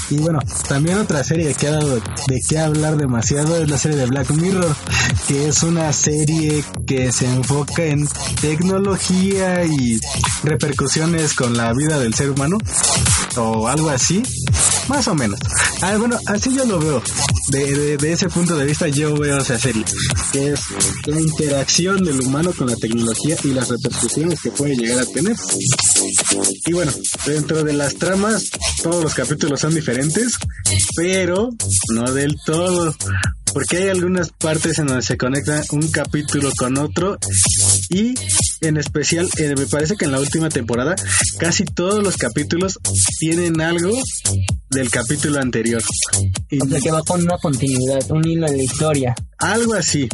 y 0.10 0.18
bueno, 0.18 0.40
también 0.68 0.98
otra 0.98 1.24
serie 1.24 1.54
que 1.54 1.68
ha 1.68 1.72
dado 1.72 1.96
de 1.96 2.42
qué 2.48 2.60
hablar 2.60 2.98
demasiado 2.98 3.62
es 3.62 3.70
la 3.70 3.78
serie 3.78 3.98
de 3.98 4.06
Black 4.06 4.30
Mirror, 4.32 4.76
que 5.28 5.48
es 5.48 5.64
una 5.64 5.92
serie 5.94 6.64
que 6.88 7.12
se 7.12 7.26
enfoca 7.26 7.84
en 7.84 8.08
tecnología 8.42 9.64
y 9.66 10.00
repercusiones 10.44 11.34
con 11.34 11.56
la 11.56 11.74
vida 11.74 12.00
del 12.00 12.14
ser 12.14 12.32
humano, 12.32 12.58
o 13.38 13.68
algo 13.68 13.90
así, 13.90 14.22
más 14.88 15.08
o 15.08 15.16
menos. 15.16 15.40
Ah, 15.82 15.96
bueno, 15.98 16.18
así 16.28 16.54
yo 16.56 16.66
lo 16.66 16.80
veo. 16.80 17.02
De, 17.50 17.74
de- 17.76 17.98
de 17.98 18.12
ese 18.14 18.30
punto 18.30 18.56
de 18.56 18.66
vista 18.66 18.88
yo 18.88 19.16
veo 19.18 19.38
esa 19.40 19.58
serie, 19.60 19.84
que 20.32 20.54
es 20.54 20.60
la 21.06 21.20
interacción 21.20 22.04
del 22.04 22.22
humano 22.22 22.52
con 22.58 22.68
la 22.68 22.76
tecnología 22.76 23.36
y 23.44 23.48
las 23.50 23.68
repercusiones 23.70 24.40
que 24.42 24.52
puede 24.52 24.76
llegar 24.76 25.00
a 25.00 25.06
tener. 25.06 25.36
Y 26.68 26.74
bueno, 26.74 26.92
dentro 27.26 27.64
de 27.64 27.74
las 27.74 27.96
tramas, 27.96 28.50
todos 28.84 29.04
los 29.04 29.14
capítulos 29.14 29.60
son 29.60 29.74
diferentes, 29.76 30.34
pero 30.96 31.50
no 31.94 32.12
del 32.14 32.36
todo. 32.46 32.96
Porque 33.54 33.78
hay 33.78 33.90
algunas 33.90 34.32
partes 34.32 34.80
en 34.80 34.88
donde 34.88 35.02
se 35.02 35.18
conecta 35.18 35.64
un 35.72 35.90
capítulo 35.92 36.50
con 36.58 36.78
otro 36.78 37.18
y 37.90 38.14
en 38.62 38.78
especial 38.78 39.28
eh, 39.38 39.54
me 39.58 39.66
parece 39.66 39.96
que 39.96 40.06
en 40.06 40.12
la 40.12 40.20
última 40.20 40.50
temporada 40.50 40.96
casi 41.40 41.66
todos 41.66 42.04
los 42.04 42.18
capítulos 42.18 42.80
tienen 43.20 43.60
algo 43.62 43.92
del 44.70 44.90
capítulo 44.90 45.40
anterior. 45.40 45.82
Y 46.50 46.62
O 46.62 46.66
sea 46.66 46.80
que 46.80 46.92
va 46.92 47.02
con 47.04 47.22
una 47.24 47.38
continuidad, 47.38 48.10
un 48.12 48.28
hilo 48.28 48.48
en 48.48 48.58
la 48.58 48.64
historia. 48.64 49.16
algo 49.38 49.74
así. 49.74 50.08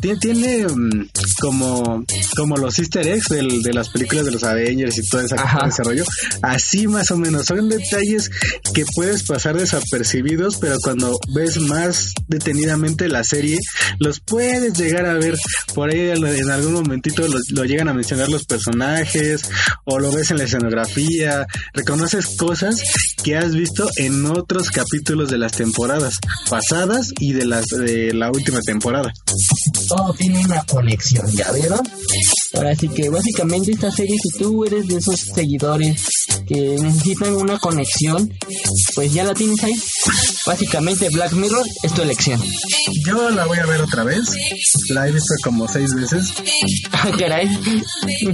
Tiene, 0.00 0.18
tiene 0.18 0.66
mm, 0.68 1.08
como, 1.40 2.04
como 2.36 2.56
los 2.56 2.78
easter 2.78 3.06
eggs 3.06 3.28
del- 3.28 3.62
de 3.62 3.72
las 3.72 3.88
películas 3.88 4.24
de 4.26 4.32
los 4.32 4.42
Avengers 4.44 4.98
y 4.98 5.08
todo 5.08 5.22
esa- 5.22 5.36
ese 5.68 5.82
rollo. 5.82 6.04
Así 6.42 6.86
más 6.86 7.10
o 7.10 7.16
menos. 7.16 7.46
Son 7.46 7.68
detalles 7.68 8.30
que 8.74 8.84
puedes 8.94 9.22
pasar 9.22 9.56
desapercibidos, 9.56 10.56
pero 10.56 10.76
cuando 10.82 11.18
ves 11.34 11.58
más 11.58 12.12
detenidamente 12.28 13.08
la 13.08 13.24
serie, 13.24 13.58
los 13.98 14.20
puedes 14.20 14.74
llegar 14.78 15.06
a 15.06 15.14
ver. 15.14 15.34
Por 15.74 15.90
ahí 15.90 16.10
en 16.10 16.24
en 16.24 16.50
algún 16.50 16.72
momentito 16.74 17.26
lo, 17.26 17.38
lo 17.50 17.64
llegan 17.64 17.88
a 17.88 17.94
mencionar 17.94 18.28
los 18.28 18.44
personajes 18.44 19.42
o 19.84 19.98
lo 19.98 20.10
ves 20.12 20.30
en 20.30 20.38
la 20.38 20.44
escenografía. 20.44 21.46
Reconoces 21.72 22.26
cosas 22.36 22.80
que 23.22 23.36
has 23.36 23.54
visto 23.54 23.88
en 23.96 24.26
otros 24.26 24.70
capítulos 24.70 25.30
de 25.30 25.38
las 25.38 25.52
temporadas 25.52 26.18
pasadas 26.50 27.10
y 27.20 27.32
de 27.32 27.46
las 27.46 27.66
de 27.66 28.12
la 28.14 28.30
última 28.30 28.60
temporada. 28.60 29.12
Todo 29.88 30.12
tiene 30.14 30.44
una 30.44 30.62
conexión, 30.64 31.26
¿ya 31.32 31.50
vieron? 31.52 31.80
Ahora 32.56 32.74
sí 32.74 32.88
que 32.88 33.08
básicamente 33.08 33.72
esta 33.72 33.90
serie, 33.90 34.16
si 34.22 34.38
tú 34.38 34.64
eres 34.64 34.86
de 34.86 34.96
esos 34.96 35.20
seguidores 35.34 36.06
que 36.46 36.76
necesitan 36.80 37.34
una 37.34 37.58
conexión, 37.58 38.32
pues 38.94 39.12
ya 39.12 39.24
la 39.24 39.34
tienes 39.34 39.62
ahí. 39.64 39.74
Básicamente 40.46 41.08
Black 41.08 41.32
Mirror 41.32 41.66
es 41.82 41.92
tu 41.94 42.02
elección. 42.02 42.40
Yo 43.06 43.30
la 43.30 43.46
voy 43.46 43.58
a 43.58 43.66
ver 43.66 43.80
otra 43.80 44.04
vez. 44.04 44.20
La 44.90 45.08
he 45.08 45.12
visto 45.12 45.34
como 45.42 45.66
seis 45.68 45.94
veces. 45.94 46.32
Ah, 46.92 47.10
caray. 47.18 47.48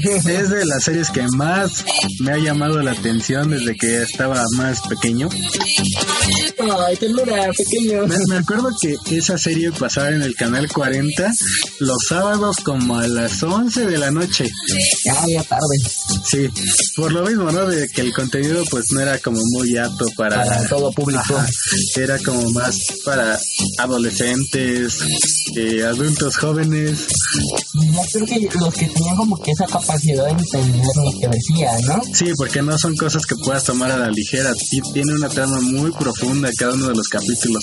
Es 0.04 0.24
de 0.50 0.64
las 0.64 0.84
series 0.84 1.10
que 1.10 1.26
más 1.36 1.84
me 2.20 2.32
ha 2.32 2.38
llamado 2.38 2.82
la 2.82 2.92
atención 2.92 3.50
desde 3.50 3.76
que 3.76 4.02
estaba 4.02 4.42
más 4.56 4.80
pequeño. 4.82 5.28
Ay, 6.86 6.96
ternura, 6.96 7.50
pequeño. 7.56 8.06
Me, 8.06 8.16
me 8.28 8.36
acuerdo 8.36 8.68
que 8.80 9.16
esa 9.16 9.38
serie 9.38 9.70
pasaba 9.72 10.10
en 10.10 10.22
el 10.22 10.34
canal 10.34 10.68
40 10.68 11.32
los 11.80 11.98
sábados 12.08 12.56
como 12.62 12.98
a 12.98 13.06
las 13.06 13.42
11 13.42 13.86
de 13.86 13.98
la 13.98 14.09
noche. 14.10 14.48
Ya, 15.04 15.24
ya 15.28 15.42
tarde. 15.44 15.76
Sí, 16.24 16.48
por 16.96 17.12
lo 17.12 17.24
mismo, 17.24 17.50
¿no? 17.50 17.66
De 17.66 17.88
que 17.88 18.00
el 18.00 18.12
contenido 18.12 18.64
pues 18.70 18.92
no 18.92 19.00
era 19.00 19.18
como 19.18 19.40
muy 19.52 19.76
apto 19.76 20.06
para, 20.16 20.44
Para 20.44 20.68
todo 20.68 20.92
público. 20.92 21.36
Ajá, 21.36 21.46
era 21.96 22.18
como 22.18 22.50
más 22.50 22.76
para 23.04 23.38
adolescentes, 23.78 24.98
eh, 25.56 25.82
adultos 25.84 26.36
jóvenes. 26.36 27.06
Yo 27.74 28.02
creo 28.12 28.26
que 28.26 28.58
los 28.58 28.74
que 28.74 28.86
tenían 28.86 29.16
como 29.16 29.36
que 29.40 29.50
esa 29.50 29.66
capacidad 29.66 30.24
de 30.24 30.30
entender 30.30 30.86
lo 30.96 31.20
que 31.20 31.28
decía, 31.28 31.72
¿no? 31.86 32.02
Sí, 32.12 32.26
porque 32.36 32.62
no 32.62 32.76
son 32.78 32.96
cosas 32.96 33.24
que 33.26 33.34
puedas 33.44 33.64
tomar 33.64 33.90
a 33.90 33.98
la 33.98 34.10
ligera. 34.10 34.52
Y 34.70 34.80
tiene 34.92 35.14
una 35.14 35.28
trama 35.28 35.60
muy 35.60 35.90
profunda 35.92 36.50
cada 36.58 36.74
uno 36.74 36.88
de 36.88 36.94
los 36.94 37.08
capítulos. 37.08 37.62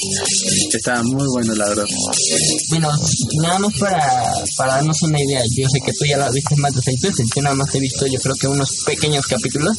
Está 0.73 1.03
muy 1.03 1.27
bueno, 1.27 1.53
la 1.55 1.69
verdad. 1.69 1.85
Bueno, 2.69 2.89
nada 3.41 3.59
más 3.59 3.73
para, 3.79 4.33
para 4.57 4.73
darnos 4.75 5.01
una 5.03 5.21
idea, 5.21 5.41
yo 5.55 5.67
sé 5.69 5.79
que 5.85 5.91
tú 5.93 6.05
ya 6.05 6.17
la 6.17 6.29
viste 6.37 6.55
más 6.57 6.73
de 6.73 6.81
seis 6.81 7.01
veces, 7.01 7.27
yo 7.35 7.41
nada 7.41 7.55
más 7.55 7.73
he 7.75 7.79
visto 7.79 8.05
yo 8.07 8.19
creo 8.19 8.35
que 8.39 8.47
unos 8.47 8.69
pequeños 8.85 9.25
capítulos, 9.27 9.77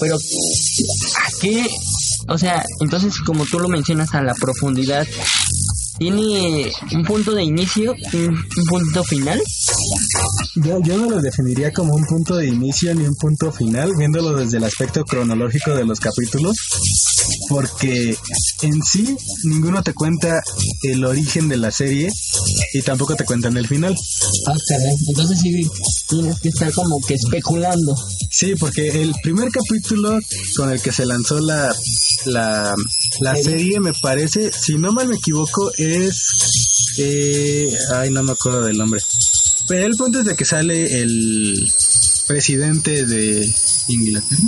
pero 0.00 0.16
¿a 0.16 1.40
qué? 1.40 1.66
O 2.28 2.36
sea, 2.36 2.62
entonces 2.80 3.18
como 3.24 3.44
tú 3.46 3.58
lo 3.58 3.68
mencionas 3.68 4.14
a 4.14 4.22
la 4.22 4.34
profundidad, 4.34 5.06
¿tiene 5.98 6.70
un 6.92 7.04
punto 7.04 7.34
de 7.34 7.44
inicio, 7.44 7.94
un, 8.12 8.28
un 8.28 8.64
punto 8.68 9.04
final? 9.04 9.40
Yo, 10.56 10.80
yo 10.82 10.96
no 10.96 11.10
lo 11.10 11.20
definiría 11.20 11.72
como 11.72 11.94
un 11.94 12.04
punto 12.04 12.36
de 12.36 12.46
inicio 12.46 12.94
ni 12.94 13.04
un 13.04 13.14
punto 13.14 13.52
final, 13.52 13.92
viéndolo 13.96 14.36
desde 14.36 14.58
el 14.58 14.64
aspecto 14.64 15.04
cronológico 15.04 15.74
de 15.74 15.84
los 15.84 16.00
capítulos, 16.00 16.56
porque 17.48 18.16
en 18.62 18.82
sí 18.82 19.16
ninguno 19.44 19.82
te 19.82 19.94
cuenta 19.94 20.42
el 20.82 21.04
origen 21.04 21.48
de 21.48 21.56
la 21.56 21.70
serie 21.70 22.08
y 22.72 22.82
tampoco 22.82 23.14
te 23.14 23.24
cuentan 23.24 23.56
el 23.56 23.66
final. 23.66 23.94
Ah, 24.46 24.54
caray, 24.68 24.96
entonces 25.08 25.40
sí 25.40 25.68
tienes 26.08 26.40
que 26.40 26.48
estar 26.48 26.72
como 26.72 27.00
que 27.06 27.14
especulando. 27.14 27.94
Sí, 28.30 28.54
porque 28.58 29.02
el 29.02 29.14
primer 29.22 29.50
capítulo 29.50 30.18
con 30.56 30.70
el 30.70 30.80
que 30.80 30.92
se 30.92 31.06
lanzó 31.06 31.40
la, 31.40 31.74
la, 32.26 32.74
la 33.20 33.36
serie, 33.36 33.80
me 33.80 33.92
parece, 33.94 34.50
si 34.52 34.76
no 34.76 34.92
mal 34.92 35.08
me 35.08 35.16
equivoco, 35.16 35.70
es... 35.76 36.96
eh, 36.98 37.76
ay, 37.94 38.10
no 38.10 38.22
me 38.22 38.32
acuerdo 38.32 38.62
del 38.62 38.78
nombre. 38.78 39.00
Pero 39.66 39.86
el 39.86 39.96
punto 39.96 40.20
es 40.20 40.24
de 40.24 40.36
que 40.36 40.44
sale 40.44 41.00
el 41.00 41.70
presidente 42.26 43.06
de 43.06 43.52
Inglaterra. 43.88 44.42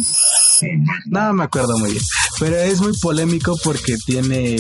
No 1.06 1.32
me 1.32 1.44
acuerdo 1.44 1.78
muy 1.78 1.92
bien. 1.92 2.04
Pero 2.38 2.56
es 2.56 2.80
muy 2.80 2.92
polémico 2.98 3.56
porque 3.62 3.96
tiene 4.04 4.56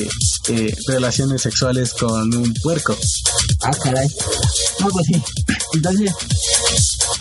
eh, 0.48 0.76
relaciones 0.86 1.42
sexuales 1.42 1.92
con 1.94 2.34
un 2.34 2.54
puerco. 2.62 2.96
Ah, 3.62 3.70
caray. 3.82 4.08
No, 4.80 4.88
pues 4.88 5.06
sí. 5.06 5.22
Entonces, 5.74 6.12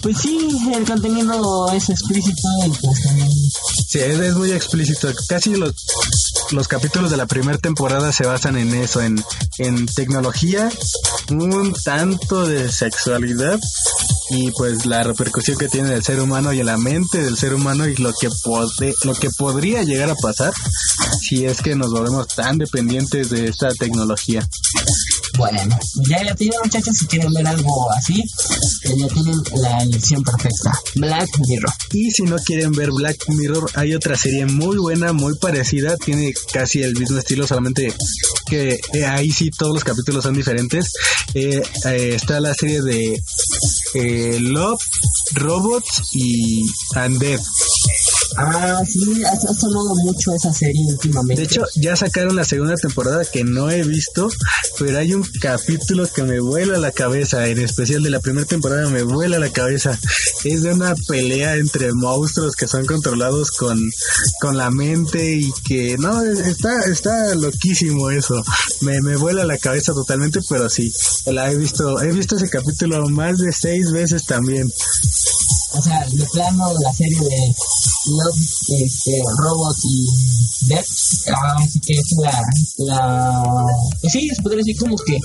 pues 0.02 0.18
sí, 0.18 0.38
el 0.74 0.86
contenido 0.86 1.72
es 1.74 1.90
explícito 1.90 2.48
y 2.66 2.70
pues 2.70 3.04
también 3.04 3.30
Sí, 3.90 3.98
es, 3.98 4.36
muy 4.36 4.52
explícito. 4.52 5.12
Casi 5.28 5.56
los, 5.56 5.74
los 6.52 6.68
capítulos 6.68 7.10
de 7.10 7.18
la 7.18 7.26
primera 7.26 7.58
temporada 7.58 8.12
se 8.12 8.24
basan 8.24 8.56
en 8.56 8.76
eso, 8.76 9.02
en, 9.02 9.20
en 9.58 9.88
tecnología, 9.88 10.70
un 11.32 11.74
tanto 11.74 12.46
de 12.46 12.72
sexualidad 12.72 13.60
y 14.30 14.52
pues 14.52 14.86
la 14.86 15.02
repercusión 15.02 15.58
que 15.58 15.70
tiene 15.70 15.92
el 15.96 16.04
ser 16.04 16.20
humano 16.20 16.54
y 16.54 16.60
en 16.60 16.68
la 16.68 16.78
mente 16.78 17.24
del 17.24 17.36
ser 17.36 17.56
humano 17.56 17.88
y 17.88 17.96
lo 17.96 18.14
que 18.14 18.30
lo 19.06 19.16
que 19.16 19.32
podría 19.32 19.82
llegar 19.82 20.12
a 20.12 20.16
pasar 20.16 20.54
si 21.28 21.46
es 21.46 21.60
que 21.60 21.76
nos 21.76 21.92
volvemos 21.92 22.28
tan 22.28 22.60
dependientes 22.60 23.32
de 23.32 23.48
esta 23.48 23.70
tecnología. 23.70 24.48
Bueno, 25.40 25.80
ya 26.10 26.22
la 26.26 26.36
tienen 26.36 26.60
muchachos, 26.62 26.98
si 26.98 27.08
quieren 27.08 27.32
ver 27.32 27.48
algo 27.48 27.90
así, 27.94 28.22
ya 28.84 29.08
tienen 29.08 29.42
la 29.56 29.84
elección 29.84 30.22
perfecta. 30.22 30.72
Black 30.96 31.30
Mirror. 31.48 31.74
Y 31.94 32.12
si 32.12 32.24
no 32.24 32.36
quieren 32.40 32.74
ver 32.74 32.92
Black 32.92 33.18
Mirror, 33.30 33.72
hay 33.76 33.96
otra 33.96 34.18
serie 34.18 34.46
muy 34.46 34.76
buena, 34.78 35.14
muy 35.14 35.36
parecida, 35.36 35.96
tiene 35.96 36.34
casi 36.52 36.84
el 36.84 36.94
mismo 36.94 37.20
estilo, 37.20 37.48
solamente 37.48 37.94
que 38.50 38.78
eh, 38.94 39.06
ahí 39.06 39.32
sí 39.32 39.50
todos 39.50 39.76
los 39.76 39.84
capítulos 39.86 40.24
son 40.24 40.34
diferentes. 40.34 40.92
Eh, 41.34 41.62
eh, 41.86 42.12
está 42.16 42.42
la 42.42 42.54
serie 42.54 42.82
de 42.82 43.22
Love, 44.42 44.84
Robots 45.36 46.02
y 46.12 46.66
Undead. 46.98 47.40
Ah, 48.42 48.82
sí, 48.88 49.22
ha, 49.26 49.32
ha 49.32 49.54
sonado 49.54 49.96
mucho 49.96 50.34
esa 50.34 50.54
serie 50.54 50.82
últimamente. 50.88 51.42
De 51.42 51.48
hecho, 51.48 51.62
ya 51.76 51.96
sacaron 51.98 52.38
la 52.38 52.46
segunda 52.46 52.76
temporada 52.76 53.26
que 53.26 53.44
no 53.44 53.70
he 53.70 53.84
visto, 53.84 54.30
pero 54.78 54.98
hay 54.98 55.14
un 55.14 55.24
capítulo 55.42 56.08
que 56.08 56.24
me 56.24 56.40
vuela 56.40 56.78
la 56.78 56.92
cabeza, 56.92 57.48
en 57.48 57.60
especial 57.60 58.02
de 58.02 58.10
la 58.10 58.22
primera 58.22 58.48
temporada 58.48 58.90
me 58.90 59.04
vuela 59.04 59.40
la 59.40 59.50
cabeza. 59.50 60.00
Es 60.46 60.62
de 60.62 60.74
una 60.74 60.96
pelea 61.08 61.56
entre 61.56 61.92
monstruos 61.94 62.56
que 62.56 62.68
son 62.68 62.86
controlados 62.86 63.52
con, 63.52 63.78
con 64.40 64.56
la 64.56 64.72
mente 64.72 65.36
y 65.36 65.52
que 65.66 65.98
no, 65.98 66.24
está, 66.24 66.80
está 66.90 67.36
loquísimo 67.36 68.10
eso. 68.10 68.42
Me, 68.82 69.02
me 69.02 69.18
vuela 69.18 69.44
la 69.44 69.58
cabeza 69.58 69.92
totalmente, 69.94 70.40
pero 70.48 70.70
sí, 70.70 70.94
la 71.26 71.52
he 71.52 71.58
visto, 71.58 72.02
he 72.02 72.12
visto 72.14 72.38
ese 72.38 72.50
capítulo 72.50 73.10
más 73.10 73.38
de 73.38 73.52
seis 73.52 73.92
veces 73.92 74.26
también. 74.26 74.72
O 75.72 75.82
sea, 75.82 76.06
de 76.10 76.26
plano, 76.32 76.74
la 76.82 76.94
serie 76.94 77.20
de 77.20 77.56
Love, 78.10 78.84
este, 78.84 79.12
Robot 79.38 79.76
y 79.84 80.08
Death, 80.68 80.86
así 81.58 81.80
que 81.82 81.94
es 81.94 82.16
la, 82.22 82.42
la, 82.86 83.44
pues 84.02 84.14
sí, 84.14 84.28
se 84.30 84.42
podría 84.42 84.60
decir 84.60 84.78
como 84.78 84.96
que 84.98 85.18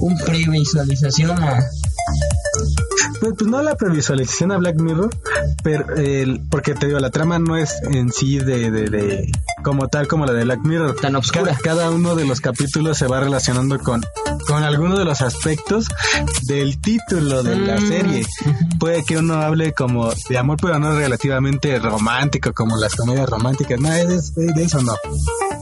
un 0.00 0.16
previsualización 0.18 1.30
a, 1.42 1.58
Pues, 3.20 3.32
pues 3.38 3.50
no 3.50 3.62
la 3.62 3.74
previsualización 3.76 4.52
a 4.52 4.58
Black 4.58 4.76
Mirror, 4.76 5.10
pero 5.62 5.96
el, 5.96 6.40
porque 6.50 6.74
te 6.74 6.86
digo, 6.86 6.98
la 6.98 7.10
trama 7.10 7.38
no 7.38 7.56
es 7.56 7.74
en 7.82 8.12
sí 8.12 8.38
de, 8.38 8.70
de, 8.70 8.90
de 8.90 9.32
como 9.64 9.88
tal 9.88 10.06
como 10.06 10.26
la 10.26 10.32
de 10.32 10.44
Black 10.44 10.60
Mirror. 10.64 10.96
Tan 11.00 11.16
obscura. 11.16 11.56
Cada, 11.56 11.58
cada 11.58 11.90
uno 11.90 12.14
de 12.14 12.24
los 12.26 12.40
capítulos 12.40 12.98
se 12.98 13.06
va 13.06 13.20
relacionando 13.20 13.78
con, 13.80 14.04
con 14.46 14.62
alguno 14.62 14.98
de 14.98 15.04
los 15.04 15.22
aspectos 15.22 15.86
del 16.46 16.80
título 16.80 17.42
de 17.42 17.56
la 17.56 17.76
Mm. 17.80 17.88
serie. 17.88 18.26
Puede 18.78 19.04
que 19.04 19.16
uno 19.18 19.34
hable 19.42 19.72
como 19.72 20.10
de 20.28 20.38
amor, 20.38 20.56
pero 20.60 20.78
no 20.78 20.92
relativamente 20.96 21.78
romántico, 21.78 22.15
como 22.54 22.76
las 22.76 22.94
comedias 22.94 23.28
románticas. 23.28 23.80
No, 23.80 23.92
es, 23.92 24.34
de, 24.34 24.62
eso 24.62 24.82
no. 24.82 24.94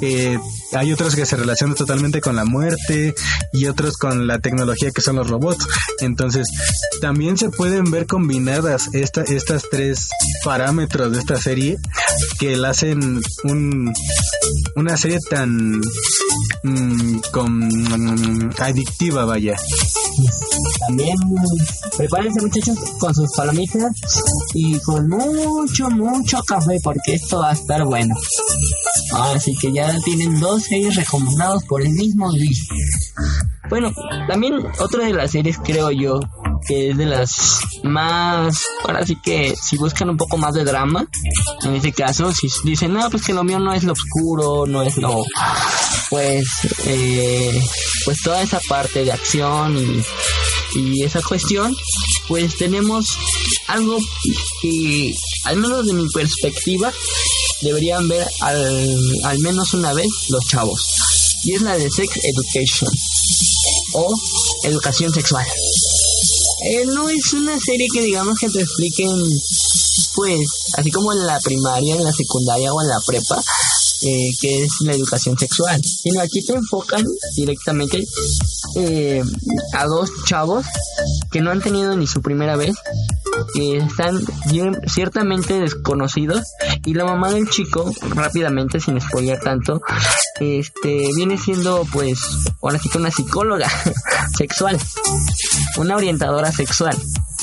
Eh, 0.00 0.38
hay 0.72 0.92
otros 0.92 1.14
que 1.14 1.26
se 1.26 1.36
relacionan 1.36 1.76
totalmente 1.76 2.20
con 2.20 2.36
la 2.36 2.44
muerte 2.44 3.14
y 3.52 3.66
otros 3.66 3.96
con 3.96 4.26
la 4.26 4.38
tecnología 4.38 4.90
que 4.90 5.00
son 5.00 5.16
los 5.16 5.28
robots. 5.28 5.66
Entonces, 6.00 6.46
también 7.00 7.36
se 7.36 7.50
pueden 7.50 7.90
ver 7.90 8.06
combinadas 8.06 8.88
esta, 8.92 9.22
estas 9.22 9.64
tres 9.70 10.08
parámetros 10.44 11.12
de 11.12 11.18
esta 11.18 11.36
serie 11.36 11.78
que 12.38 12.56
la 12.56 12.70
hacen 12.70 13.20
un, 13.44 13.92
una 14.76 14.96
serie 14.96 15.18
tan 15.28 15.80
mm, 16.62 17.18
con, 17.30 17.58
mm, 17.58 18.50
adictiva, 18.58 19.24
vaya. 19.24 19.56
También 20.78 21.16
prepárense 21.96 22.40
muchachos 22.40 22.78
con 22.98 23.14
sus 23.14 23.30
palomitas 23.36 23.92
y 24.54 24.78
con 24.80 25.08
mucho, 25.08 25.90
mucho 25.90 26.42
café 26.42 26.78
porque 26.82 27.14
esto 27.14 27.40
va 27.40 27.50
a 27.50 27.54
estar 27.54 27.84
bueno. 27.84 28.14
Así 29.12 29.56
que 29.56 29.72
ya 29.72 29.96
tienen 30.04 30.40
dos 30.40 30.64
series 30.64 30.96
recomendados 30.96 31.64
por 31.64 31.82
el 31.82 31.90
mismo 31.90 32.30
Luis. 32.30 32.66
Bueno, 33.68 33.92
también 34.28 34.54
otra 34.78 35.06
de 35.06 35.12
las 35.14 35.30
series 35.30 35.58
creo 35.58 35.90
yo 35.90 36.20
que 36.66 36.90
es 36.90 36.96
de 36.96 37.06
las 37.06 37.60
más, 37.82 38.62
ahora 38.84 39.04
sí 39.04 39.16
que 39.22 39.54
si 39.60 39.76
buscan 39.76 40.10
un 40.10 40.16
poco 40.16 40.36
más 40.36 40.54
de 40.54 40.64
drama, 40.64 41.06
en 41.62 41.74
este 41.74 41.92
caso, 41.92 42.32
si 42.32 42.48
dicen, 42.64 42.92
no, 42.94 43.08
pues 43.10 43.24
que 43.24 43.32
lo 43.32 43.44
mío 43.44 43.58
no 43.58 43.72
es 43.72 43.84
lo 43.84 43.92
oscuro, 43.92 44.66
no 44.66 44.82
es 44.82 44.96
lo, 44.96 45.24
pues, 46.10 46.46
eh, 46.86 47.62
pues 48.04 48.18
toda 48.22 48.42
esa 48.42 48.60
parte 48.68 49.04
de 49.04 49.12
acción 49.12 49.76
y, 49.76 50.02
y 50.74 51.02
esa 51.02 51.22
cuestión, 51.22 51.74
pues 52.28 52.56
tenemos 52.56 53.06
algo 53.68 53.98
que, 54.60 55.12
al 55.44 55.56
menos 55.56 55.86
de 55.86 55.92
mi 55.92 56.08
perspectiva, 56.08 56.92
deberían 57.60 58.08
ver 58.08 58.26
al, 58.40 58.98
al 59.24 59.38
menos 59.40 59.74
una 59.74 59.92
vez 59.92 60.06
los 60.28 60.44
chavos. 60.46 60.86
Y 61.44 61.54
es 61.54 61.62
la 61.62 61.76
de 61.76 61.90
Sex 61.90 62.08
Education 62.22 62.90
o 63.94 64.14
Educación 64.64 65.12
Sexual. 65.12 65.46
eh, 66.70 66.86
no 66.86 67.08
es 67.08 67.32
una 67.34 67.58
serie 67.60 67.86
que 67.92 68.02
digamos 68.02 68.38
que 68.38 68.48
te 68.48 68.60
expliquen, 68.60 69.10
pues, 70.14 70.40
así 70.78 70.90
como 70.90 71.12
en 71.12 71.26
la 71.26 71.38
primaria, 71.40 71.94
en 71.96 72.04
la 72.04 72.12
secundaria 72.12 72.72
o 72.72 72.80
en 72.80 72.88
la 72.88 73.00
prepa, 73.06 73.42
eh, 74.02 74.30
que 74.40 74.62
es 74.62 74.70
la 74.80 74.92
educación 74.92 75.36
sexual, 75.38 75.80
sino 75.84 76.20
aquí 76.20 76.42
te 76.44 76.54
enfocan 76.54 77.04
directamente 77.36 78.06
eh, 78.76 79.22
a 79.74 79.84
dos 79.86 80.10
chavos 80.24 80.66
que 81.30 81.40
no 81.40 81.50
han 81.50 81.60
tenido 81.60 81.96
ni 81.96 82.06
su 82.06 82.22
primera 82.22 82.56
vez, 82.56 82.74
que 83.54 83.78
están 83.78 84.20
bien, 84.50 84.80
ciertamente 84.86 85.60
desconocidos 85.60 86.42
y 86.84 86.94
la 86.94 87.04
mamá 87.04 87.30
del 87.30 87.48
chico, 87.48 87.92
rápidamente, 88.10 88.80
sin 88.80 89.00
spoiler 89.00 89.40
tanto, 89.40 89.80
este, 90.40 91.10
viene 91.14 91.38
siendo 91.38 91.86
pues, 91.92 92.18
ahora 92.62 92.78
sí 92.78 92.88
que 92.88 92.98
una 92.98 93.10
psicóloga 93.10 93.68
sexual, 94.36 94.78
una 95.76 95.96
orientadora 95.96 96.52
sexual. 96.52 96.96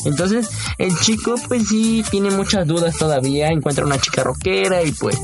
Entonces, 0.06 0.50
el 0.78 0.98
chico 1.00 1.36
pues 1.48 1.68
sí 1.68 2.04
tiene 2.10 2.32
muchas 2.32 2.68
dudas 2.68 2.98
todavía, 2.98 3.50
encuentra 3.50 3.86
una 3.86 4.00
chica 4.00 4.24
rockera 4.24 4.84
y 4.84 4.92
pues 4.94 5.18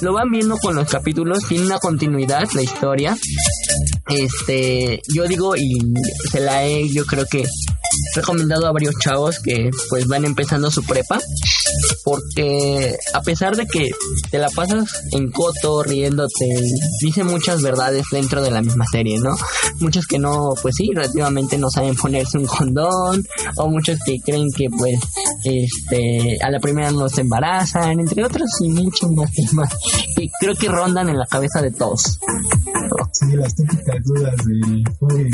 lo 0.00 0.12
van 0.14 0.30
viendo 0.30 0.56
con 0.58 0.76
los 0.76 0.88
capítulos, 0.88 1.44
tiene 1.46 1.66
una 1.66 1.78
continuidad 1.78 2.48
la 2.54 2.62
historia. 2.62 3.16
Este, 4.10 5.00
yo 5.14 5.26
digo 5.26 5.56
y 5.56 5.78
se 6.30 6.40
la 6.40 6.64
he, 6.64 6.88
yo 6.88 7.04
creo 7.06 7.26
que 7.26 7.44
recomendado 8.14 8.66
a 8.66 8.72
varios 8.72 8.94
chavos 8.98 9.38
que 9.40 9.70
pues 9.88 10.06
van 10.06 10.24
empezando 10.24 10.70
su 10.70 10.82
prepa 10.84 11.18
porque 12.04 12.96
a 13.14 13.20
pesar 13.22 13.56
de 13.56 13.66
que 13.66 13.90
te 14.30 14.38
la 14.38 14.48
pasas 14.50 14.88
en 15.12 15.30
coto 15.30 15.82
riéndote 15.82 16.46
dice 17.00 17.24
muchas 17.24 17.62
verdades 17.62 18.04
dentro 18.10 18.42
de 18.42 18.50
la 18.50 18.62
misma 18.62 18.84
serie 18.90 19.18
no 19.18 19.36
muchos 19.80 20.06
que 20.06 20.18
no 20.18 20.54
pues 20.60 20.74
sí 20.76 20.90
relativamente 20.94 21.58
no 21.58 21.70
saben 21.70 21.94
ponerse 21.94 22.38
un 22.38 22.46
condón 22.46 23.24
o 23.56 23.68
muchos 23.68 23.98
que 24.04 24.18
creen 24.24 24.48
que 24.56 24.68
pues 24.70 24.98
este 25.44 26.38
a 26.42 26.50
la 26.50 26.58
primera 26.58 26.90
no 26.90 27.08
se 27.08 27.20
embarazan 27.20 28.00
entre 28.00 28.24
otros 28.24 28.48
y 28.60 28.68
muchos 28.70 29.10
más 29.12 29.30
temas 29.32 29.72
y 30.16 30.28
creo 30.40 30.54
que 30.54 30.68
rondan 30.68 31.08
en 31.08 31.18
la 31.18 31.26
cabeza 31.26 31.62
de 31.62 31.70
todos 31.70 32.18
Sí, 33.20 33.36
las 33.36 33.54
típicas 33.54 34.02
dudas 34.02 34.34
del 34.46 34.82
joven 34.98 35.30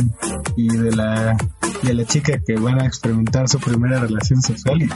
y 0.57 0.69
de 0.77 0.97
la, 0.97 1.37
de 1.85 1.95
la 1.95 2.05
chica 2.05 2.37
que 2.45 2.57
van 2.57 2.81
a 2.81 2.87
experimentar 2.87 3.49
su 3.49 3.61
primera 3.61 4.01
relación 4.01 4.43
sexual 4.43 4.83
y 4.83 4.89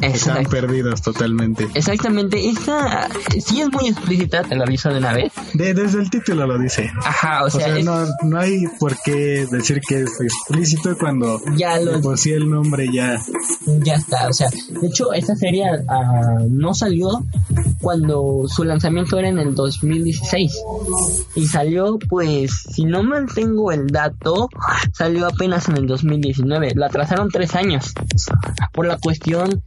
están 0.00 0.44
perdidos 0.46 1.02
totalmente. 1.02 1.68
Exactamente, 1.74 2.48
esta 2.48 3.10
sí 3.28 3.60
es 3.60 3.70
muy 3.70 3.88
explícita, 3.88 4.42
te 4.42 4.56
lo 4.56 4.62
aviso 4.62 4.88
de 4.88 4.98
una 4.98 5.12
vez. 5.12 5.32
De, 5.52 5.74
desde 5.74 6.00
el 6.00 6.08
título 6.08 6.46
lo 6.46 6.58
dice. 6.58 6.90
Ajá, 7.04 7.44
o 7.44 7.50
sea, 7.50 7.68
no, 7.82 8.06
no 8.22 8.38
hay 8.38 8.64
por 8.78 8.96
qué 9.04 9.46
decir 9.50 9.82
que 9.86 10.00
es 10.00 10.20
explícito 10.20 10.96
cuando 10.96 11.42
ya 11.56 11.78
lo, 11.78 12.00
por 12.00 12.16
sí 12.16 12.32
el 12.32 12.48
nombre 12.48 12.86
ya... 12.90 13.20
Ya 13.82 13.94
está, 13.94 14.28
o 14.28 14.32
sea, 14.32 14.48
de 14.48 14.86
hecho 14.86 15.12
esta 15.12 15.34
serie 15.34 15.64
ah, 15.88 16.38
no 16.48 16.72
salió 16.72 17.08
cuando 17.80 18.44
su 18.46 18.62
lanzamiento 18.62 19.18
era 19.18 19.28
en 19.28 19.38
el 19.38 19.54
2016 19.54 20.52
y 21.34 21.46
salió 21.46 21.98
pues 22.08 22.52
si 22.72 22.84
no 22.84 23.02
mantengo 23.02 23.72
el 23.72 23.88
dato 23.88 24.48
salió 24.92 25.26
apenas 25.26 25.68
en 25.68 25.78
el 25.78 25.86
2019 25.86 26.72
lo 26.76 26.86
atrasaron 26.86 27.28
tres 27.28 27.54
años. 27.56 27.92
Por 28.72 28.86
la 28.86 28.98
cuestión 28.98 29.62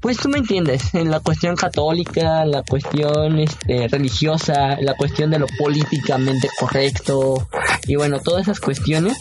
pues 0.00 0.16
tú 0.16 0.28
me 0.28 0.38
entiendes 0.38 0.92
en 0.94 1.10
la 1.10 1.20
cuestión 1.20 1.54
católica 1.54 2.44
la 2.44 2.62
cuestión 2.62 3.38
este, 3.38 3.86
religiosa 3.86 4.76
la 4.80 4.94
cuestión 4.94 5.30
de 5.30 5.38
lo 5.38 5.46
políticamente 5.58 6.48
correcto 6.58 7.46
y 7.86 7.94
bueno 7.94 8.18
todas 8.18 8.42
esas 8.42 8.58
cuestiones 8.58 9.16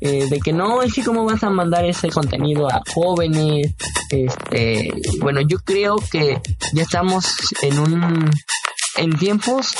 eh, 0.00 0.28
de 0.28 0.40
que 0.40 0.52
no 0.52 0.82
es 0.82 0.92
que 0.92 1.02
cómo 1.02 1.24
vas 1.24 1.42
a 1.42 1.50
mandar 1.50 1.84
ese 1.84 2.08
contenido 2.08 2.68
a 2.68 2.82
jóvenes 2.92 3.61
este 4.10 4.92
bueno 5.20 5.40
yo 5.40 5.58
creo 5.58 5.96
que 6.10 6.40
ya 6.72 6.82
estamos 6.82 7.26
en 7.62 7.78
un 7.78 8.30
en 8.96 9.18
tiempos 9.18 9.74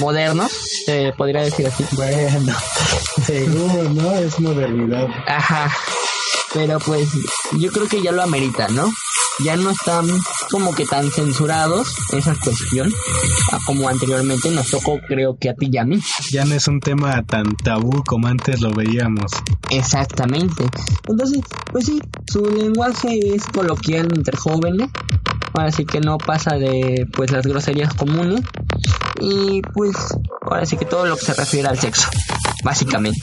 modernos, 0.00 0.50
se 0.84 1.12
podría 1.16 1.42
decir 1.42 1.66
así. 1.66 1.84
Bueno, 1.92 2.52
seguro, 3.24 3.88
¿no? 3.90 4.12
Es 4.14 4.40
modernidad. 4.40 5.08
Ajá. 5.26 5.72
Pero 6.52 6.80
pues 6.80 7.08
yo 7.58 7.70
creo 7.70 7.86
que 7.86 8.02
ya 8.02 8.12
lo 8.12 8.22
amerita, 8.22 8.68
¿no? 8.68 8.90
Ya 9.44 9.56
no 9.56 9.70
están 9.70 10.06
como 10.50 10.74
que 10.74 10.84
tan 10.84 11.10
censurados 11.10 11.88
esa 12.12 12.34
cuestión 12.34 12.92
como 13.66 13.88
anteriormente 13.88 14.50
nos 14.50 14.68
tocó 14.68 15.00
creo 15.06 15.36
que 15.38 15.50
a 15.50 15.54
ti 15.54 15.68
y 15.72 15.78
a 15.78 15.84
mí. 15.84 15.98
Ya 16.32 16.44
no 16.44 16.54
es 16.54 16.68
un 16.68 16.80
tema 16.80 17.22
tan 17.22 17.56
tabú 17.56 18.02
como 18.04 18.28
antes 18.28 18.60
lo 18.60 18.72
veíamos. 18.74 19.32
Exactamente. 19.70 20.64
Entonces, 21.08 21.40
pues 21.70 21.86
sí, 21.86 22.00
su 22.26 22.44
lenguaje 22.44 23.34
es 23.34 23.44
coloquial 23.46 24.08
entre 24.14 24.36
jóvenes, 24.36 24.90
ahora 25.52 25.72
sí 25.72 25.84
que 25.84 26.00
no 26.00 26.18
pasa 26.18 26.56
de 26.56 27.06
pues 27.12 27.30
las 27.30 27.46
groserías 27.46 27.94
comunes 27.94 28.40
y 29.20 29.62
pues 29.74 29.96
ahora 30.42 30.66
sí 30.66 30.76
que 30.76 30.84
todo 30.84 31.06
lo 31.06 31.16
que 31.16 31.26
se 31.26 31.34
refiere 31.34 31.68
al 31.68 31.78
sexo 31.78 32.08
básicamente 32.64 33.20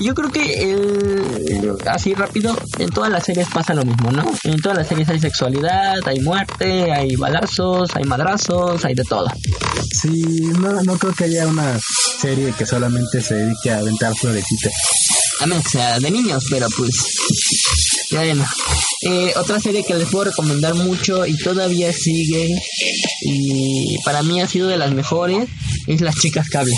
yo 0.00 0.14
creo 0.14 0.30
que 0.30 0.72
el, 0.72 1.76
así 1.86 2.14
rápido 2.14 2.56
en 2.78 2.90
todas 2.90 3.10
las 3.10 3.24
series 3.24 3.48
pasa 3.48 3.74
lo 3.74 3.84
mismo 3.84 4.10
no 4.10 4.24
en 4.44 4.56
todas 4.60 4.78
las 4.78 4.88
series 4.88 5.08
hay 5.08 5.20
sexualidad 5.20 5.96
hay 6.06 6.20
muerte 6.20 6.92
hay 6.92 7.16
balazos 7.16 7.90
hay 7.94 8.04
madrazos 8.04 8.84
hay 8.84 8.94
de 8.94 9.04
todo. 9.04 9.26
Sí 9.92 10.22
no 10.58 10.82
no 10.82 10.98
creo 10.98 11.12
que 11.12 11.24
haya 11.24 11.46
una 11.46 11.78
serie 12.20 12.52
que 12.56 12.66
solamente 12.66 13.20
se 13.20 13.34
dedique 13.34 13.70
a 13.70 13.78
aventar 13.78 14.14
florecitas. 14.14 14.72
A 15.40 15.46
menos 15.46 15.64
que 15.64 15.70
sea 15.70 15.98
de 15.98 16.10
niños 16.10 16.44
pero 16.50 16.66
pues 16.76 16.90
bueno, 18.12 18.44
eh, 19.02 19.32
otra 19.36 19.60
serie 19.60 19.84
que 19.84 19.94
les 19.94 20.08
puedo 20.08 20.24
recomendar 20.24 20.74
mucho 20.74 21.24
y 21.26 21.36
todavía 21.36 21.92
sigue 21.92 22.48
y 23.22 23.96
para 24.04 24.22
mí 24.22 24.40
ha 24.40 24.48
sido 24.48 24.68
de 24.68 24.76
las 24.76 24.92
mejores 24.92 25.48
es 25.86 26.00
Las 26.00 26.16
Chicas 26.16 26.48
Cable. 26.48 26.74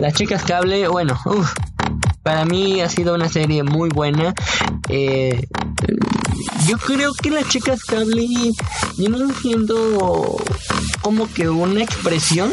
Las 0.00 0.14
Chicas 0.14 0.42
Cable, 0.44 0.88
bueno, 0.88 1.18
para 2.26 2.44
mí 2.44 2.80
ha 2.80 2.88
sido 2.88 3.14
una 3.14 3.28
serie 3.28 3.62
muy 3.62 3.88
buena. 3.88 4.34
Eh, 4.88 5.46
yo 6.66 6.76
creo 6.76 7.14
que 7.14 7.30
Las 7.30 7.48
Chicas 7.48 7.84
Cable 7.84 8.26
vienen 8.98 9.32
siendo 9.40 10.36
como 11.02 11.32
que 11.32 11.48
una 11.48 11.84
expresión 11.84 12.52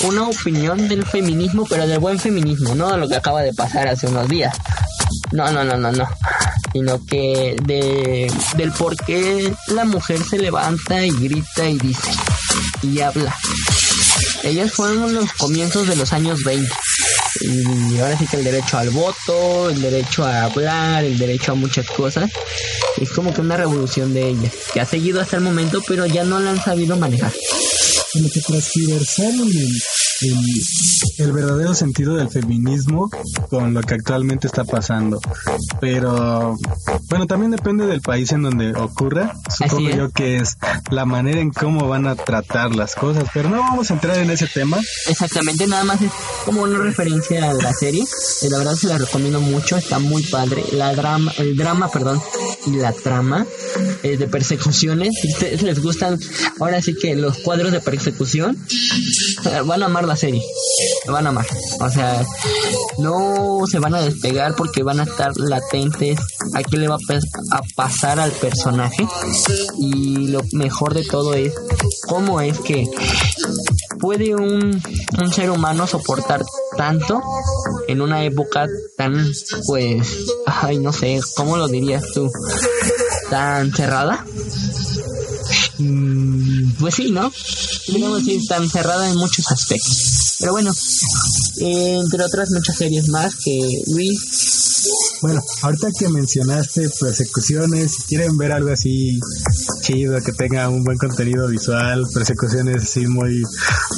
una 0.00 0.24
opinión 0.24 0.88
del 0.88 1.06
feminismo, 1.06 1.66
pero 1.70 1.86
del 1.86 2.00
buen 2.00 2.18
feminismo, 2.18 2.74
no 2.74 2.90
de 2.90 2.98
lo 2.98 3.08
que 3.08 3.14
acaba 3.14 3.42
de 3.42 3.54
pasar 3.54 3.86
hace 3.86 4.08
unos 4.08 4.28
días. 4.28 4.58
No, 5.30 5.52
no, 5.52 5.62
no, 5.62 5.76
no, 5.76 5.92
no 5.92 6.08
sino 6.72 7.00
que 7.06 7.56
de, 7.62 8.30
del 8.56 8.72
por 8.72 8.96
qué 8.96 9.54
la 9.68 9.84
mujer 9.84 10.18
se 10.22 10.36
levanta 10.36 11.06
y 11.06 11.10
grita 11.10 11.68
y 11.68 11.78
dice 11.78 12.10
y 12.82 13.00
habla. 13.00 13.34
Ellas 14.42 14.72
fueron 14.72 15.14
los 15.14 15.32
comienzos 15.34 15.86
de 15.86 15.96
los 15.96 16.12
años 16.12 16.42
20. 16.44 16.68
Y 17.40 17.98
ahora 17.98 18.18
sí 18.18 18.26
que 18.26 18.36
el 18.36 18.44
derecho 18.44 18.78
al 18.78 18.90
voto, 18.90 19.70
el 19.70 19.80
derecho 19.80 20.24
a 20.24 20.44
hablar, 20.44 21.04
el 21.04 21.18
derecho 21.18 21.52
a 21.52 21.54
muchas 21.54 21.86
cosas, 21.86 22.30
es 23.00 23.10
como 23.10 23.32
que 23.32 23.40
una 23.40 23.56
revolución 23.56 24.14
de 24.14 24.28
ellas, 24.28 24.52
que 24.72 24.80
ha 24.80 24.86
seguido 24.86 25.20
hasta 25.20 25.36
el 25.36 25.42
momento, 25.42 25.82
pero 25.86 26.06
ya 26.06 26.24
no 26.24 26.38
la 26.40 26.50
han 26.50 26.62
sabido 26.62 26.96
manejar. 26.96 27.32
Como 28.12 28.30
que 28.30 28.40
verdadero 31.32 31.74
sentido 31.74 32.16
del 32.16 32.28
feminismo 32.30 33.10
con 33.50 33.74
lo 33.74 33.82
que 33.82 33.94
actualmente 33.94 34.46
está 34.46 34.64
pasando. 34.64 35.20
Pero 35.80 36.56
bueno, 37.08 37.26
también 37.26 37.50
depende 37.50 37.86
del 37.86 38.00
país 38.00 38.32
en 38.32 38.42
donde 38.42 38.72
ocurra. 38.72 39.34
Supongo 39.54 39.90
yo 39.90 40.10
que 40.10 40.36
es 40.36 40.56
la 40.90 41.04
manera 41.04 41.40
en 41.40 41.50
cómo 41.50 41.88
van 41.88 42.06
a 42.06 42.16
tratar 42.16 42.74
las 42.74 42.94
cosas, 42.94 43.24
pero 43.34 43.50
no 43.50 43.58
vamos 43.58 43.90
a 43.90 43.94
entrar 43.94 44.18
en 44.18 44.30
ese 44.30 44.46
tema. 44.46 44.78
Exactamente, 45.08 45.66
nada 45.66 45.84
más 45.84 46.00
es 46.00 46.10
como 46.44 46.62
una 46.62 46.78
referencia 46.78 47.50
a 47.50 47.54
la 47.54 47.72
serie. 47.72 48.02
Eh, 48.02 48.48
la 48.50 48.58
verdad 48.58 48.74
se 48.74 48.86
la 48.88 48.98
recomiendo 48.98 49.40
mucho, 49.40 49.76
está 49.76 49.98
muy 49.98 50.22
padre. 50.22 50.64
La 50.72 50.94
drama, 50.94 51.32
el 51.38 51.56
drama, 51.56 51.90
perdón, 51.90 52.20
y 52.66 52.70
la 52.70 52.92
trama 52.92 53.46
eh, 54.02 54.16
de 54.16 54.26
persecuciones. 54.28 55.14
Si 55.20 55.32
ustedes 55.32 55.62
les 55.62 55.82
gustan, 55.82 56.18
ahora 56.60 56.80
sí 56.82 56.94
que 56.94 57.16
los 57.16 57.38
cuadros 57.38 57.72
de 57.72 57.80
persecución, 57.80 58.56
van 59.64 59.82
a 59.82 59.86
amar 59.86 60.06
la 60.06 60.16
serie. 60.16 60.42
Van 61.06 61.26
a 61.26 61.30
amar. 61.30 61.46
O 61.80 61.90
sea, 61.90 62.24
no 62.98 63.64
se 63.70 63.78
van 63.78 63.94
a 63.94 64.02
despegar 64.02 64.54
porque 64.54 64.82
van 64.82 65.00
a 65.00 65.04
estar 65.04 65.36
latentes 65.36 66.18
a 66.54 66.62
qué 66.62 66.76
le 66.76 66.88
va 66.88 66.96
a, 66.96 67.60
pasar 67.74 68.20
al 68.20 68.32
personaje. 68.32 69.06
Y 69.78 70.28
lo 70.28 70.40
mejor 70.52 70.94
de 70.94 71.04
todo 71.04 71.34
es 71.34 71.54
cómo 72.08 72.40
es 72.40 72.58
que 72.60 72.88
puede 74.00 74.34
un, 74.34 74.82
un 75.20 75.32
ser 75.32 75.50
humano 75.50 75.86
soportar 75.86 76.44
tanto 76.76 77.22
en 77.88 78.00
una 78.00 78.24
época 78.24 78.66
tan, 78.96 79.14
pues, 79.66 80.26
ay, 80.46 80.78
no 80.78 80.92
sé, 80.92 81.20
¿cómo 81.36 81.56
lo 81.56 81.68
dirías 81.68 82.04
tú? 82.12 82.30
Tan 83.30 83.72
cerrada. 83.72 84.24
Mm, 85.78 86.72
pues 86.78 86.94
sí, 86.94 87.10
¿no? 87.10 87.32
Digamos 87.88 88.24
decir, 88.24 88.40
tan 88.48 88.68
cerrada 88.68 89.08
en 89.10 89.16
muchos 89.16 89.50
aspectos. 89.50 90.36
Pero 90.38 90.52
bueno, 90.52 90.70
entre 91.58 92.24
otras 92.24 92.50
muchas 92.50 92.76
series 92.76 93.08
más 93.08 93.34
que 93.36 93.58
Luis 93.88 94.88
Bueno, 95.22 95.42
ahorita 95.62 95.88
que 95.98 96.08
mencionaste 96.08 96.88
persecuciones, 97.00 97.92
si 97.94 98.02
quieren 98.04 98.36
ver 98.36 98.52
algo 98.52 98.70
así 98.70 99.18
chido, 99.80 100.20
que 100.20 100.32
tenga 100.32 100.68
un 100.68 100.84
buen 100.84 100.98
contenido 100.98 101.48
visual, 101.48 102.04
persecuciones 102.12 102.82
así 102.82 103.06
muy... 103.06 103.42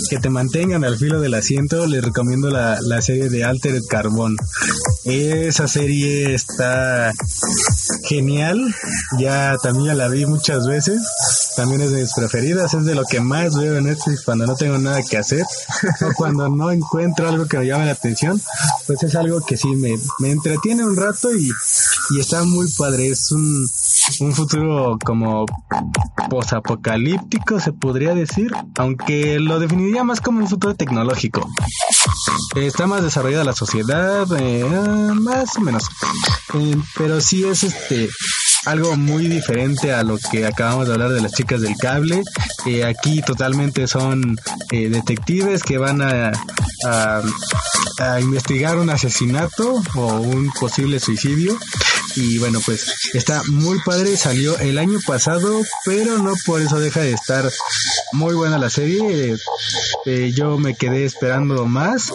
que 0.08 0.18
te 0.18 0.30
mantengan 0.30 0.84
al 0.84 0.98
filo 0.98 1.20
del 1.20 1.34
asiento, 1.34 1.86
les 1.86 2.04
recomiendo 2.04 2.50
la, 2.50 2.78
la 2.82 3.00
serie 3.02 3.28
de 3.28 3.44
Altered 3.44 3.82
Carbon. 3.88 4.36
Esa 5.04 5.68
serie 5.68 6.34
está 6.34 7.12
genial, 8.04 8.74
ya 9.18 9.56
también 9.62 9.96
la 9.96 10.08
vi 10.08 10.26
muchas 10.26 10.66
veces, 10.66 11.00
también 11.56 11.82
es 11.82 11.92
de 11.92 12.02
mis 12.02 12.12
preferidas, 12.14 12.74
es 12.74 12.84
de 12.84 12.94
lo 12.94 13.04
que 13.04 13.20
más 13.20 13.56
veo 13.56 13.76
en 13.76 13.84
Netflix 13.84 14.22
cuando 14.24 14.46
no 14.46 14.56
tengo 14.56 14.78
nada 14.78 15.00
que 15.02 15.16
hacer 15.16 15.44
o 16.02 16.12
cuando 16.14 16.48
no 16.48 16.70
encuentro 16.70 17.28
algo 17.28 17.46
que 17.46 17.58
me 17.58 17.66
llame 17.66 17.86
la 17.86 17.92
atención, 17.92 18.40
pues 18.86 19.02
es 19.02 19.14
algo 19.14 19.40
que 19.40 19.56
sí 19.56 19.68
me, 19.68 19.98
me 20.18 20.30
entretiene 20.30 20.84
un 20.84 20.96
rato 20.96 21.34
y, 21.34 21.50
y 22.10 22.20
está 22.20 22.44
muy 22.44 22.70
padre, 22.72 23.08
es 23.08 23.30
un, 23.32 23.68
un 24.20 24.34
futuro 24.34 24.98
como 25.04 25.46
posapocalíptico 26.30 27.60
se 27.60 27.72
podría 27.72 28.14
decir, 28.14 28.50
aunque 28.76 29.38
lo 29.38 29.58
definiría 29.58 30.04
más 30.04 30.20
como 30.20 30.40
un 30.40 30.48
futuro 30.48 30.74
tecnológico. 30.74 31.48
Está 32.56 32.86
más 32.86 33.02
desarrollada 33.02 33.44
la 33.44 33.54
sociedad, 33.54 34.26
eh, 34.38 34.64
más 35.14 35.56
o 35.56 35.60
menos. 35.60 35.88
Eh, 36.54 36.76
pero 36.96 37.20
sí 37.20 37.44
es 37.44 37.62
este 37.62 38.08
algo 38.68 38.96
muy 38.96 39.28
diferente 39.28 39.92
a 39.92 40.02
lo 40.02 40.18
que 40.18 40.46
acabamos 40.46 40.86
de 40.86 40.94
hablar 40.94 41.10
de 41.10 41.22
las 41.22 41.32
chicas 41.32 41.60
del 41.60 41.76
cable. 41.76 42.22
Eh, 42.66 42.84
aquí 42.84 43.22
totalmente 43.22 43.86
son 43.86 44.36
eh, 44.70 44.88
detectives 44.88 45.62
que 45.62 45.78
van 45.78 46.02
a, 46.02 46.32
investigar 48.20 48.78
un 48.78 48.90
asesinato 48.90 49.82
o 49.94 50.06
un 50.20 50.50
posible 50.52 51.00
suicidio. 51.00 51.58
Y 52.20 52.38
bueno, 52.38 52.60
pues 52.64 52.92
está 53.14 53.42
muy 53.48 53.78
padre, 53.84 54.16
salió 54.16 54.58
el 54.58 54.78
año 54.78 54.98
pasado, 55.06 55.62
pero 55.84 56.18
no 56.18 56.32
por 56.44 56.60
eso 56.60 56.80
deja 56.80 57.00
de 57.00 57.12
estar 57.12 57.48
muy 58.12 58.34
buena 58.34 58.58
la 58.58 58.70
serie. 58.70 59.36
Eh, 60.04 60.32
yo 60.34 60.58
me 60.58 60.74
quedé 60.74 61.04
esperando 61.04 61.64
más, 61.66 62.12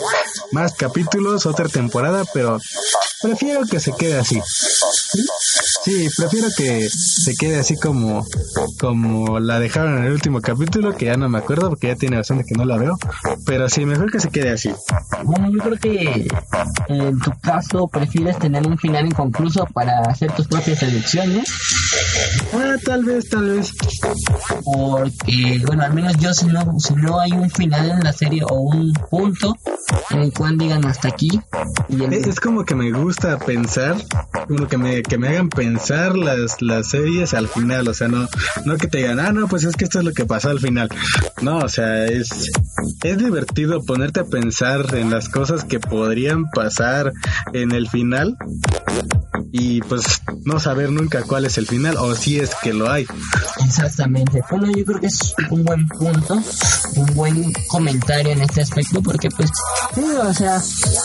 más 0.51 0.73
capítulos, 0.73 1.45
otra 1.45 1.69
temporada, 1.69 2.25
pero 2.33 2.59
prefiero 3.21 3.61
que 3.65 3.79
se 3.79 3.93
quede 3.93 4.19
así. 4.19 4.41
Sí, 5.83 6.07
prefiero 6.15 6.47
que 6.55 6.89
se 6.89 7.33
quede 7.35 7.59
así 7.59 7.75
como, 7.75 8.25
como 8.79 9.39
la 9.39 9.59
dejaron 9.59 9.97
en 9.97 10.05
el 10.05 10.13
último 10.13 10.39
capítulo, 10.39 10.95
que 10.95 11.05
ya 11.05 11.17
no 11.17 11.27
me 11.27 11.39
acuerdo 11.39 11.69
porque 11.69 11.87
ya 11.87 11.95
tiene 11.95 12.17
bastante 12.17 12.45
que 12.45 12.55
no 12.55 12.65
la 12.65 12.77
veo. 12.77 12.97
Pero 13.45 13.67
sí, 13.67 13.85
mejor 13.85 14.11
que 14.11 14.19
se 14.19 14.29
quede 14.29 14.51
así. 14.51 14.71
Bueno, 15.23 15.49
yo 15.51 15.59
creo 15.59 15.77
que 15.77 16.27
en 16.87 17.19
tu 17.19 17.31
caso 17.41 17.87
prefieres 17.87 18.39
tener 18.39 18.65
un 18.65 18.77
final 18.77 19.05
inconcluso 19.05 19.65
para 19.73 19.92
hacer 20.09 20.31
tus 20.33 20.47
propias 20.47 20.81
elecciones. 20.83 21.47
Ah, 22.53 22.75
tal 22.83 23.03
vez, 23.05 23.29
tal 23.29 23.49
vez. 23.49 23.71
Porque, 24.63 25.61
bueno, 25.65 25.83
al 25.83 25.93
menos 25.93 26.15
yo 26.17 26.33
si 26.33 26.45
no, 26.47 26.79
si 26.79 26.93
no 26.95 27.19
hay 27.19 27.31
un 27.31 27.49
final 27.49 27.89
en 27.91 27.99
la 28.01 28.13
serie 28.13 28.43
o 28.49 28.53
un 28.55 28.93
punto 29.09 29.55
en 30.09 30.19
el 30.19 30.33
cual 30.33 30.57
digan 30.57 30.85
hasta 30.85 31.09
aquí. 31.09 31.29
Y 31.89 32.03
el- 32.03 32.13
Es 32.13 32.27
es 32.27 32.39
como 32.39 32.65
que 32.65 32.75
me 32.75 32.91
gusta 32.91 33.37
pensar, 33.39 33.95
como 34.47 34.67
que 34.67 34.77
me, 34.77 35.03
que 35.03 35.17
me 35.17 35.27
hagan 35.29 35.49
pensar 35.49 36.15
las, 36.15 36.61
las 36.61 36.89
series 36.89 37.33
al 37.33 37.47
final, 37.47 37.87
o 37.87 37.93
sea, 37.93 38.07
no, 38.07 38.27
no 38.65 38.77
que 38.77 38.87
te 38.87 38.99
digan, 38.99 39.19
ah, 39.19 39.31
no, 39.31 39.47
pues 39.47 39.63
es 39.63 39.75
que 39.75 39.85
esto 39.85 39.99
es 39.99 40.05
lo 40.05 40.13
que 40.13 40.25
pasó 40.25 40.49
al 40.49 40.59
final. 40.59 40.89
No, 41.41 41.57
o 41.59 41.69
sea, 41.69 42.05
es, 42.05 42.29
es 43.03 43.17
divertido 43.17 43.83
ponerte 43.83 44.21
a 44.21 44.25
pensar 44.25 44.95
en 44.95 45.09
las 45.11 45.29
cosas 45.29 45.63
que 45.63 45.79
podrían 45.79 46.49
pasar 46.49 47.11
en 47.53 47.71
el 47.71 47.87
final 47.89 48.37
y 49.51 49.81
pues 49.81 50.21
no 50.45 50.59
saber 50.59 50.91
nunca 50.91 51.23
cuál 51.23 51.45
es 51.45 51.57
el 51.57 51.67
final 51.67 51.97
o 51.97 52.15
si 52.15 52.39
es 52.39 52.51
que 52.61 52.73
lo 52.73 52.91
hay. 52.91 53.05
Exactamente. 53.65 54.41
Bueno, 54.49 54.71
yo 54.75 54.83
creo 54.85 54.99
que 54.99 55.07
es 55.07 55.33
un 55.49 55.63
buen 55.63 55.87
punto, 55.87 56.41
un 56.95 57.05
buen 57.13 57.53
comentario 57.67 58.31
en 58.31 58.41
este 58.41 58.61
aspecto, 58.61 59.01
porque 59.01 59.29
pues, 59.29 59.49
o 59.97 60.33
sea, 60.33 60.61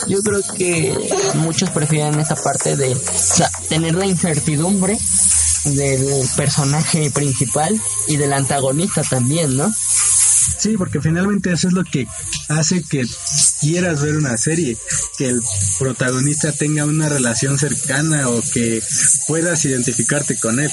yo 0.07 0.21
creo 0.21 0.41
que 0.55 0.95
muchos 1.35 1.69
prefieren 1.69 2.19
esa 2.19 2.35
parte 2.35 2.75
de 2.75 2.95
tener 3.69 3.95
la 3.95 4.05
incertidumbre 4.05 4.97
del 5.65 6.27
personaje 6.35 7.11
principal 7.11 7.79
y 8.07 8.17
del 8.17 8.33
antagonista 8.33 9.03
también, 9.03 9.57
¿no? 9.57 9.71
Sí, 10.59 10.75
porque 10.77 10.99
finalmente 10.99 11.53
eso 11.53 11.69
es 11.69 11.73
lo 11.73 11.85
que 11.85 12.05
hace 12.49 12.83
que 12.83 13.05
quieras 13.61 14.01
ver 14.01 14.17
una 14.17 14.37
serie, 14.37 14.77
que 15.17 15.27
el 15.27 15.41
protagonista 15.79 16.51
tenga 16.51 16.83
una 16.83 17.07
relación 17.07 17.57
cercana 17.57 18.27
o 18.27 18.41
que 18.41 18.81
puedas 19.27 19.63
identificarte 19.63 20.37
con 20.37 20.59
él. 20.59 20.69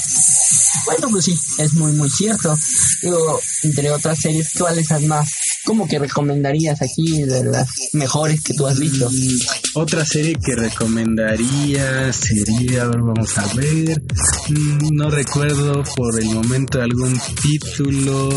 Bueno, 0.86 1.08
pues 1.10 1.26
sí, 1.26 1.38
es 1.58 1.72
muy, 1.74 1.92
muy 1.92 2.10
cierto. 2.10 2.58
Digo, 3.00 3.40
entre 3.62 3.90
otras 3.90 4.18
series, 4.18 4.50
¿cuáles 4.58 4.90
las 4.90 5.02
más? 5.02 5.30
¿Cómo 5.66 5.86
que 5.88 5.98
recomendarías 5.98 6.80
aquí 6.80 7.22
de 7.22 7.42
las 7.44 7.68
mejores 7.92 8.40
que 8.42 8.54
tú 8.54 8.66
has 8.68 8.78
visto? 8.78 9.10
Mm, 9.10 9.38
Otra 9.74 10.04
serie 10.06 10.34
que 10.42 10.54
recomendaría 10.54 12.12
sería, 12.12 12.82
a 12.82 12.86
ver, 12.86 13.00
vamos 13.00 13.36
a 13.36 13.46
ver, 13.54 14.00
mm, 14.48 14.88
no 14.92 15.10
recuerdo 15.10 15.82
por 15.96 16.18
el 16.20 16.26
momento 16.30 16.80
algún 16.80 17.20
título. 17.42 18.28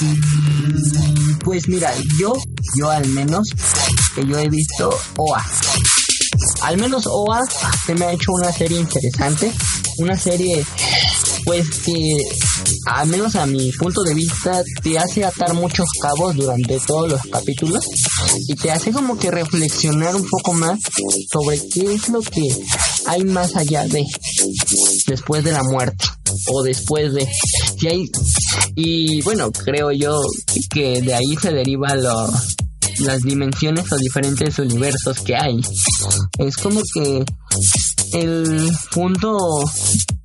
Mm, 0.00 1.38
Pues 1.44 1.68
mira, 1.68 1.92
yo, 2.18 2.32
yo 2.78 2.90
al 2.90 3.06
menos, 3.08 3.50
que 4.14 4.26
yo 4.26 4.38
he 4.38 4.48
visto 4.48 4.88
OA. 5.18 5.44
Al 6.62 6.78
menos 6.78 7.06
OA 7.06 7.40
se 7.86 7.94
me 7.94 8.06
ha 8.06 8.12
hecho 8.12 8.32
una 8.32 8.50
serie 8.50 8.80
interesante. 8.80 9.52
Una 9.98 10.16
serie, 10.18 10.64
pues 11.44 11.68
que, 11.80 12.16
al 12.86 13.08
menos 13.08 13.34
a 13.36 13.46
mi 13.46 13.70
punto 13.72 14.02
de 14.02 14.14
vista, 14.14 14.62
te 14.82 14.98
hace 14.98 15.24
atar 15.24 15.54
muchos 15.54 15.86
cabos 16.00 16.34
durante 16.36 16.78
todos 16.86 17.12
los 17.12 17.22
capítulos. 17.30 17.84
Y 18.48 18.54
te 18.54 18.70
hace 18.70 18.92
como 18.92 19.18
que 19.18 19.30
reflexionar 19.30 20.14
un 20.14 20.26
poco 20.28 20.54
más 20.54 20.80
sobre 21.32 21.60
qué 21.68 21.94
es 21.94 22.08
lo 22.08 22.20
que 22.20 22.42
hay 23.06 23.24
más 23.24 23.56
allá 23.56 23.86
de, 23.86 24.04
después 25.06 25.44
de 25.44 25.52
la 25.52 25.62
muerte. 25.62 26.04
O 26.52 26.62
después 26.62 27.14
de, 27.14 27.28
si 27.78 27.88
hay, 27.88 28.10
y 28.74 29.22
bueno, 29.22 29.52
creo 29.52 29.92
yo 29.92 30.20
que 30.70 31.00
de 31.00 31.14
ahí 31.14 31.36
se 31.40 31.52
deriva 31.52 31.94
lo, 31.94 32.28
las 33.00 33.20
dimensiones 33.22 33.90
o 33.92 33.96
diferentes 33.96 34.58
universos 34.58 35.20
que 35.20 35.36
hay. 35.36 35.60
Es 36.38 36.56
como 36.56 36.80
que 36.94 37.24
el 38.14 38.70
punto 38.92 39.38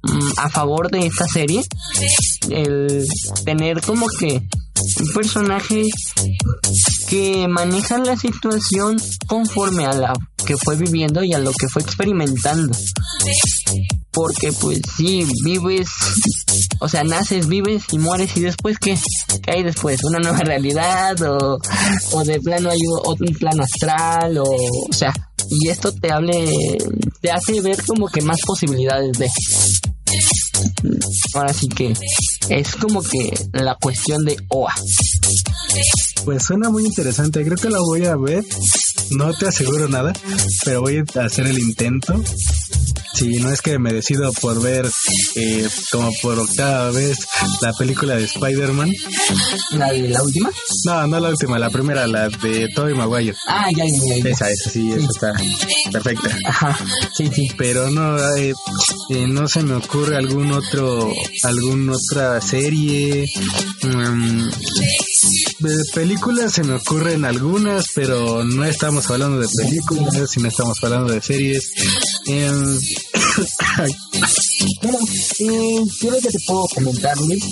mm, 0.03 0.31
a 0.37 0.49
favor 0.49 0.89
de 0.91 1.05
esta 1.07 1.25
serie, 1.27 1.63
el 2.49 3.05
tener 3.45 3.81
como 3.81 4.07
que 4.19 4.41
un 5.01 5.13
personaje 5.13 5.83
que 7.09 7.47
maneja 7.47 7.97
la 7.97 8.15
situación 8.15 8.97
conforme 9.27 9.85
a 9.85 9.93
la 9.93 10.13
que 10.45 10.55
fue 10.57 10.75
viviendo 10.77 11.23
y 11.23 11.33
a 11.33 11.39
lo 11.39 11.51
que 11.51 11.67
fue 11.67 11.81
experimentando. 11.81 12.77
Porque 14.11 14.51
pues 14.53 14.79
sí, 14.97 15.25
vives, 15.43 15.87
o 16.79 16.89
sea, 16.89 17.03
naces, 17.03 17.47
vives 17.47 17.83
y 17.91 17.99
mueres 17.99 18.35
y 18.37 18.41
después 18.41 18.77
qué, 18.79 18.97
¿qué 19.43 19.51
hay 19.51 19.63
después? 19.63 20.03
¿Una 20.03 20.19
nueva 20.19 20.39
realidad 20.39 21.21
o, 21.21 21.57
o 22.13 22.23
de 22.23 22.39
plano 22.39 22.69
hay 22.71 22.79
o- 23.03 23.11
un 23.19 23.33
plano 23.35 23.63
astral 23.63 24.37
o, 24.39 24.43
o 24.43 24.93
sea, 24.93 25.13
y 25.49 25.69
esto 25.69 25.91
te 25.93 26.11
hable, 26.11 26.51
te 27.21 27.31
hace 27.31 27.61
ver 27.61 27.83
como 27.85 28.07
que 28.07 28.21
más 28.21 28.39
posibilidades 28.45 29.17
de... 29.17 29.29
Ahora 31.33 31.53
sí 31.53 31.67
que 31.67 31.93
es 32.49 32.75
como 32.75 33.01
que 33.01 33.31
la 33.53 33.75
cuestión 33.75 34.23
de 34.25 34.37
OA. 34.49 34.73
Pues 36.25 36.43
suena 36.43 36.69
muy 36.69 36.85
interesante, 36.85 37.43
creo 37.43 37.57
que 37.57 37.69
la 37.69 37.79
voy 37.79 38.05
a 38.05 38.15
ver. 38.15 38.43
No 39.11 39.33
te 39.33 39.47
aseguro 39.47 39.87
nada, 39.87 40.13
pero 40.63 40.81
voy 40.81 40.97
a 40.97 41.23
hacer 41.23 41.47
el 41.47 41.59
intento. 41.59 42.21
Si 43.13 43.27
no 43.39 43.51
es 43.51 43.61
que 43.61 43.79
me 43.79 43.91
decido 43.91 44.31
por 44.33 44.61
ver 44.61 44.89
eh, 45.35 45.67
como 45.91 46.11
por 46.21 46.39
octava 46.39 46.91
vez 46.91 47.17
la 47.61 47.73
película 47.73 48.15
de 48.15 48.25
Spider-Man. 48.25 48.91
¿La 49.71 49.91
la 49.93 50.23
última? 50.23 50.51
No, 50.85 51.07
no 51.07 51.19
la 51.19 51.29
última, 51.29 51.59
la 51.59 51.69
primera, 51.69 52.07
la 52.07 52.29
de 52.29 52.69
Tobey 52.73 52.93
Maguire. 52.93 53.35
Ah, 53.47 53.67
ya, 53.75 53.83
ya, 53.85 54.23
ya. 54.23 54.29
Esa, 54.29 54.49
esa 54.49 54.69
sí, 54.69 54.91
esa 54.91 55.07
está 55.07 55.33
perfecta. 55.91 56.29
Ajá, 56.45 56.77
sí, 57.13 57.27
sí. 57.33 57.47
Pero 57.57 57.89
no, 57.91 58.17
eh, 58.37 58.53
eh, 59.09 59.27
no 59.27 59.47
se 59.47 59.63
me 59.63 59.75
ocurre 59.75 60.17
algún 60.17 60.51
otro, 60.51 61.11
algún 61.43 61.89
otra 61.89 62.39
serie. 62.41 63.29
Mm, 63.83 64.49
de 65.59 65.83
películas 65.93 66.53
se 66.53 66.63
me 66.63 66.75
ocurren 66.75 67.25
algunas, 67.25 67.85
pero 67.93 68.43
no 68.43 68.63
estamos 68.63 69.09
hablando 69.09 69.39
de 69.39 69.47
películas, 69.63 70.29
sino 70.31 70.47
estamos 70.47 70.77
hablando 70.83 71.11
de 71.13 71.21
series. 71.21 71.71
Em, 72.27 72.79
Bueno, 74.81 74.97
eh, 75.39 75.85
yo 76.01 76.11
lo 76.11 76.19
que 76.19 76.29
te 76.29 76.39
puedo 76.45 76.67
comentar, 76.75 77.17
Luis, 77.17 77.43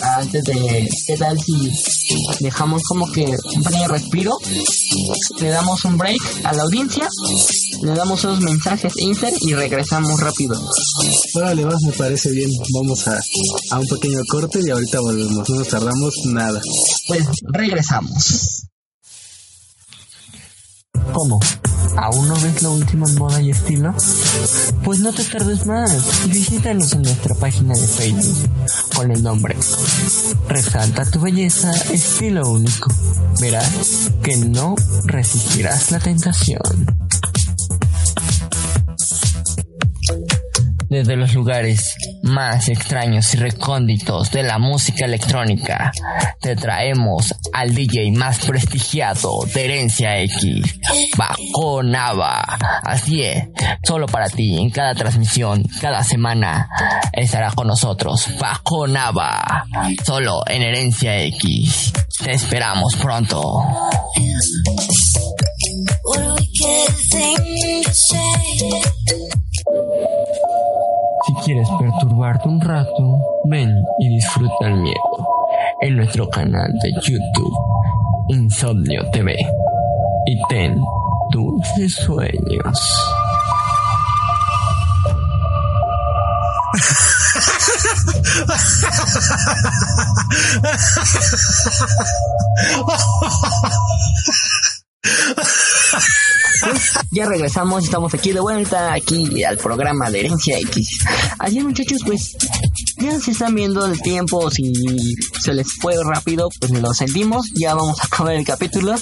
antes 0.00 0.44
de 0.44 0.88
qué 1.06 1.16
tal 1.16 1.38
si 1.40 1.70
dejamos 2.40 2.82
como 2.84 3.10
que 3.10 3.24
un 3.24 3.62
pequeño 3.62 3.88
respiro, 3.88 4.38
le 5.40 5.48
damos 5.48 5.84
un 5.84 5.96
break 5.96 6.20
a 6.44 6.52
la 6.52 6.62
audiencia 6.62 7.08
le 7.82 7.94
damos 7.94 8.24
unos 8.24 8.40
mensajes 8.40 8.92
inter 8.98 9.32
y 9.40 9.54
regresamos 9.54 10.20
rápido. 10.20 10.54
Órale, 11.34 11.64
va, 11.64 11.74
me 11.84 11.92
parece 11.92 12.30
bien. 12.30 12.50
Vamos 12.74 13.06
a, 13.08 13.18
a 13.70 13.78
un 13.78 13.86
pequeño 13.86 14.20
corte 14.28 14.60
y 14.64 14.70
ahorita 14.70 15.00
volvemos. 15.00 15.48
No 15.48 15.56
nos 15.56 15.68
tardamos 15.68 16.14
nada. 16.26 16.60
Pues 17.08 17.24
regresamos. 17.52 18.66
¿Cómo? 21.12 21.40
¿Aún 21.96 22.28
no 22.28 22.34
ves 22.34 22.62
lo 22.62 22.72
último 22.72 23.08
en 23.08 23.14
moda 23.16 23.40
y 23.40 23.50
estilo? 23.50 23.94
Pues 24.84 25.00
no 25.00 25.12
te 25.12 25.24
tardes 25.24 25.64
más 25.66 26.26
y 26.26 26.30
visítanos 26.30 26.92
en 26.92 27.02
nuestra 27.02 27.34
página 27.36 27.74
de 27.74 27.86
Facebook 27.86 28.50
con 28.94 29.10
el 29.10 29.22
nombre 29.22 29.56
Resalta 30.48 31.10
tu 31.10 31.20
belleza, 31.20 31.72
estilo 31.92 32.50
único. 32.50 32.92
Verás 33.40 34.10
que 34.22 34.36
no 34.36 34.74
resistirás 35.04 35.90
la 35.90 35.98
tentación. 35.98 36.60
Desde 40.88 41.16
los 41.16 41.34
lugares 41.34 41.96
más 42.22 42.68
extraños 42.68 43.34
y 43.34 43.38
recónditos 43.38 44.30
de 44.30 44.42
la 44.42 44.58
música 44.58 45.04
electrónica, 45.04 45.92
te 46.40 46.54
traemos 46.54 47.34
al 47.52 47.74
DJ 47.74 48.12
más 48.12 48.44
prestigiado 48.46 49.40
de 49.52 49.64
Herencia 49.64 50.20
X, 50.20 50.78
Bajo 51.16 51.82
Nava. 51.82 52.40
Así 52.82 53.22
es, 53.22 53.48
solo 53.82 54.06
para 54.06 54.28
ti, 54.28 54.58
en 54.58 54.70
cada 54.70 54.94
transmisión, 54.94 55.64
cada 55.80 56.04
semana, 56.04 56.68
estará 57.12 57.50
con 57.50 57.66
nosotros 57.66 58.28
Bajo 58.38 58.86
Nava, 58.86 59.66
solo 60.04 60.42
en 60.46 60.62
Herencia 60.62 61.20
X. 61.22 61.92
Te 62.22 62.32
esperamos 62.32 62.94
pronto. 62.96 63.62
Quieres 71.46 71.68
perturbarte 71.78 72.48
un 72.48 72.60
rato, 72.60 73.20
ven 73.44 73.72
y 74.00 74.08
disfruta 74.08 74.66
el 74.66 74.78
miedo 74.78 74.96
en 75.80 75.94
nuestro 75.94 76.28
canal 76.28 76.72
de 76.82 76.90
YouTube, 77.00 77.56
Insomnio 78.30 79.08
TV. 79.12 79.36
Y 80.26 80.42
ten 80.48 80.76
dulces 81.30 81.94
sueños. 81.94 82.32
Ya 97.16 97.24
regresamos, 97.24 97.84
estamos 97.84 98.12
aquí 98.12 98.30
de 98.30 98.40
vuelta, 98.40 98.92
aquí 98.92 99.42
al 99.42 99.56
programa 99.56 100.10
de 100.10 100.20
Herencia 100.20 100.58
X. 100.58 100.98
Así 101.38 101.60
muchachos, 101.60 102.02
pues 102.04 102.36
ya 102.98 103.20
se 103.20 103.32
están 103.32 103.54
viendo 103.54 103.84
el 103.86 104.00
tiempo, 104.00 104.50
si 104.50 104.72
se 105.40 105.54
les 105.54 105.66
fue 105.80 105.94
rápido, 106.04 106.48
pues 106.60 106.72
lo 106.72 106.92
sentimos, 106.94 107.46
ya 107.54 107.74
vamos 107.74 107.98
a 108.00 108.06
acabar 108.06 108.34
el 108.34 108.44
capítulo. 108.44 108.94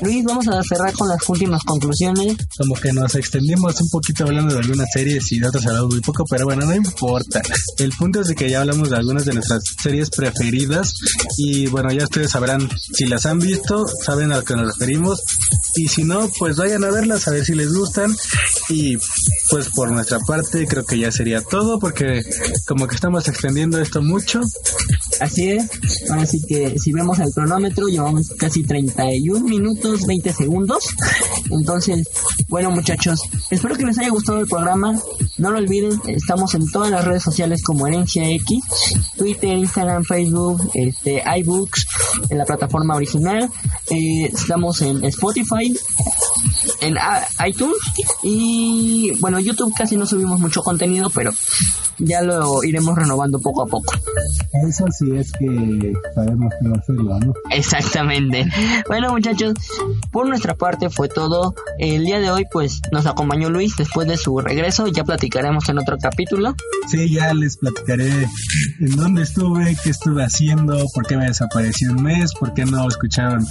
Luis, 0.00 0.24
vamos 0.24 0.46
a 0.48 0.62
cerrar 0.62 0.92
con 0.92 1.08
las 1.08 1.28
últimas 1.28 1.62
conclusiones. 1.64 2.36
Como 2.58 2.74
que 2.74 2.92
nos 2.92 3.14
extendimos 3.14 3.80
un 3.80 3.88
poquito 3.90 4.24
hablando 4.24 4.54
de 4.54 4.60
algunas 4.60 4.88
series 4.92 5.32
y 5.32 5.40
de 5.40 5.48
otras 5.48 5.66
hablamos 5.66 5.92
muy 5.92 6.00
poco, 6.00 6.24
pero 6.28 6.44
bueno, 6.44 6.66
no 6.66 6.74
importa. 6.74 7.42
El 7.78 7.90
punto 7.92 8.20
es 8.20 8.28
de 8.28 8.34
que 8.34 8.50
ya 8.50 8.60
hablamos 8.60 8.90
de 8.90 8.96
algunas 8.96 9.24
de 9.24 9.34
nuestras 9.34 9.62
series 9.82 10.10
preferidas 10.10 10.94
y 11.38 11.66
bueno, 11.66 11.90
ya 11.92 12.04
ustedes 12.04 12.30
sabrán 12.30 12.68
si 12.92 13.06
las 13.06 13.26
han 13.26 13.38
visto, 13.38 13.86
saben 14.04 14.32
a 14.32 14.36
lo 14.36 14.44
que 14.44 14.54
nos 14.54 14.78
referimos 14.78 15.22
y 15.76 15.88
si 15.88 16.04
no, 16.04 16.30
pues 16.38 16.56
vayan 16.56 16.84
a 16.84 16.90
verlas 16.90 17.26
a 17.26 17.32
ver 17.32 17.44
si 17.44 17.54
les 17.54 17.72
gustan 17.72 18.14
y 18.68 18.96
pues 19.50 19.68
por 19.74 19.90
nuestra 19.90 20.18
parte 20.20 20.66
creo 20.66 20.84
que 20.84 20.98
ya 20.98 21.10
sería 21.10 21.42
todo 21.42 21.78
porque 21.78 22.22
como 22.66 22.86
que 22.86 22.94
estamos 22.94 23.23
extendiendo 23.28 23.80
esto 23.80 24.02
mucho. 24.02 24.40
Así 25.20 25.50
es, 25.50 25.70
así 26.10 26.40
que 26.46 26.78
si 26.78 26.92
vemos 26.92 27.18
el 27.18 27.32
cronómetro 27.32 27.86
llevamos 27.86 28.30
casi 28.36 28.64
31 28.64 29.46
minutos 29.46 30.06
20 30.06 30.32
segundos. 30.32 30.84
Entonces, 31.50 32.08
bueno 32.48 32.70
muchachos, 32.70 33.20
espero 33.50 33.76
que 33.76 33.84
les 33.84 33.98
haya 33.98 34.10
gustado 34.10 34.40
el 34.40 34.46
programa. 34.46 34.98
No 35.38 35.50
lo 35.50 35.58
olviden, 35.58 36.00
estamos 36.06 36.54
en 36.54 36.70
todas 36.70 36.90
las 36.90 37.04
redes 37.04 37.22
sociales 37.22 37.62
como 37.62 37.86
Herencia 37.86 38.28
X, 38.28 38.60
Twitter, 39.16 39.56
Instagram, 39.56 40.04
Facebook, 40.04 40.70
este, 40.74 41.22
iBooks, 41.38 41.86
en 42.30 42.38
la 42.38 42.44
plataforma 42.44 42.94
original. 42.94 43.50
Eh, 43.90 44.30
estamos 44.32 44.82
en 44.82 45.04
Spotify, 45.04 45.74
en 46.80 46.96
iTunes 47.46 47.78
y 48.22 49.12
bueno, 49.20 49.38
YouTube 49.38 49.72
casi 49.76 49.96
no 49.96 50.06
subimos 50.06 50.40
mucho 50.40 50.62
contenido, 50.62 51.10
pero 51.10 51.32
ya 51.98 52.22
lo 52.22 52.62
iremos 52.64 52.96
renovando 52.96 53.40
poco 53.40 53.62
a 53.62 53.66
poco. 53.66 53.94
Eso 54.66 54.84
sí 54.90 55.10
es 55.16 55.32
que 55.32 55.92
sabemos 56.14 56.52
que 56.60 56.68
va 56.68 56.76
a 56.76 56.78
hacerlo, 56.78 57.18
¿no? 57.20 57.34
Exactamente. 57.50 58.46
Bueno, 58.88 59.10
muchachos, 59.10 59.54
por 60.10 60.28
nuestra 60.28 60.54
parte 60.54 60.90
fue 60.90 61.08
todo. 61.08 61.54
El 61.78 62.04
día 62.04 62.20
de 62.20 62.30
hoy, 62.30 62.44
pues, 62.50 62.80
nos 62.92 63.06
acompañó 63.06 63.50
Luis 63.50 63.76
después 63.76 64.06
de 64.08 64.16
su 64.16 64.38
regreso. 64.38 64.86
Ya 64.88 65.04
platicaremos 65.04 65.68
en 65.68 65.78
otro 65.78 65.96
capítulo. 65.98 66.54
Sí, 66.88 67.12
ya 67.12 67.32
les 67.34 67.56
platicaré 67.56 68.28
en 68.80 68.96
dónde 68.96 69.22
estuve, 69.22 69.76
qué 69.82 69.90
estuve 69.90 70.24
haciendo, 70.24 70.86
por 70.94 71.06
qué 71.06 71.16
me 71.16 71.26
desaparecí 71.26 71.86
un 71.86 72.02
mes, 72.02 72.32
por 72.34 72.54
qué 72.54 72.64
no 72.64 72.86
escucharon 72.88 73.46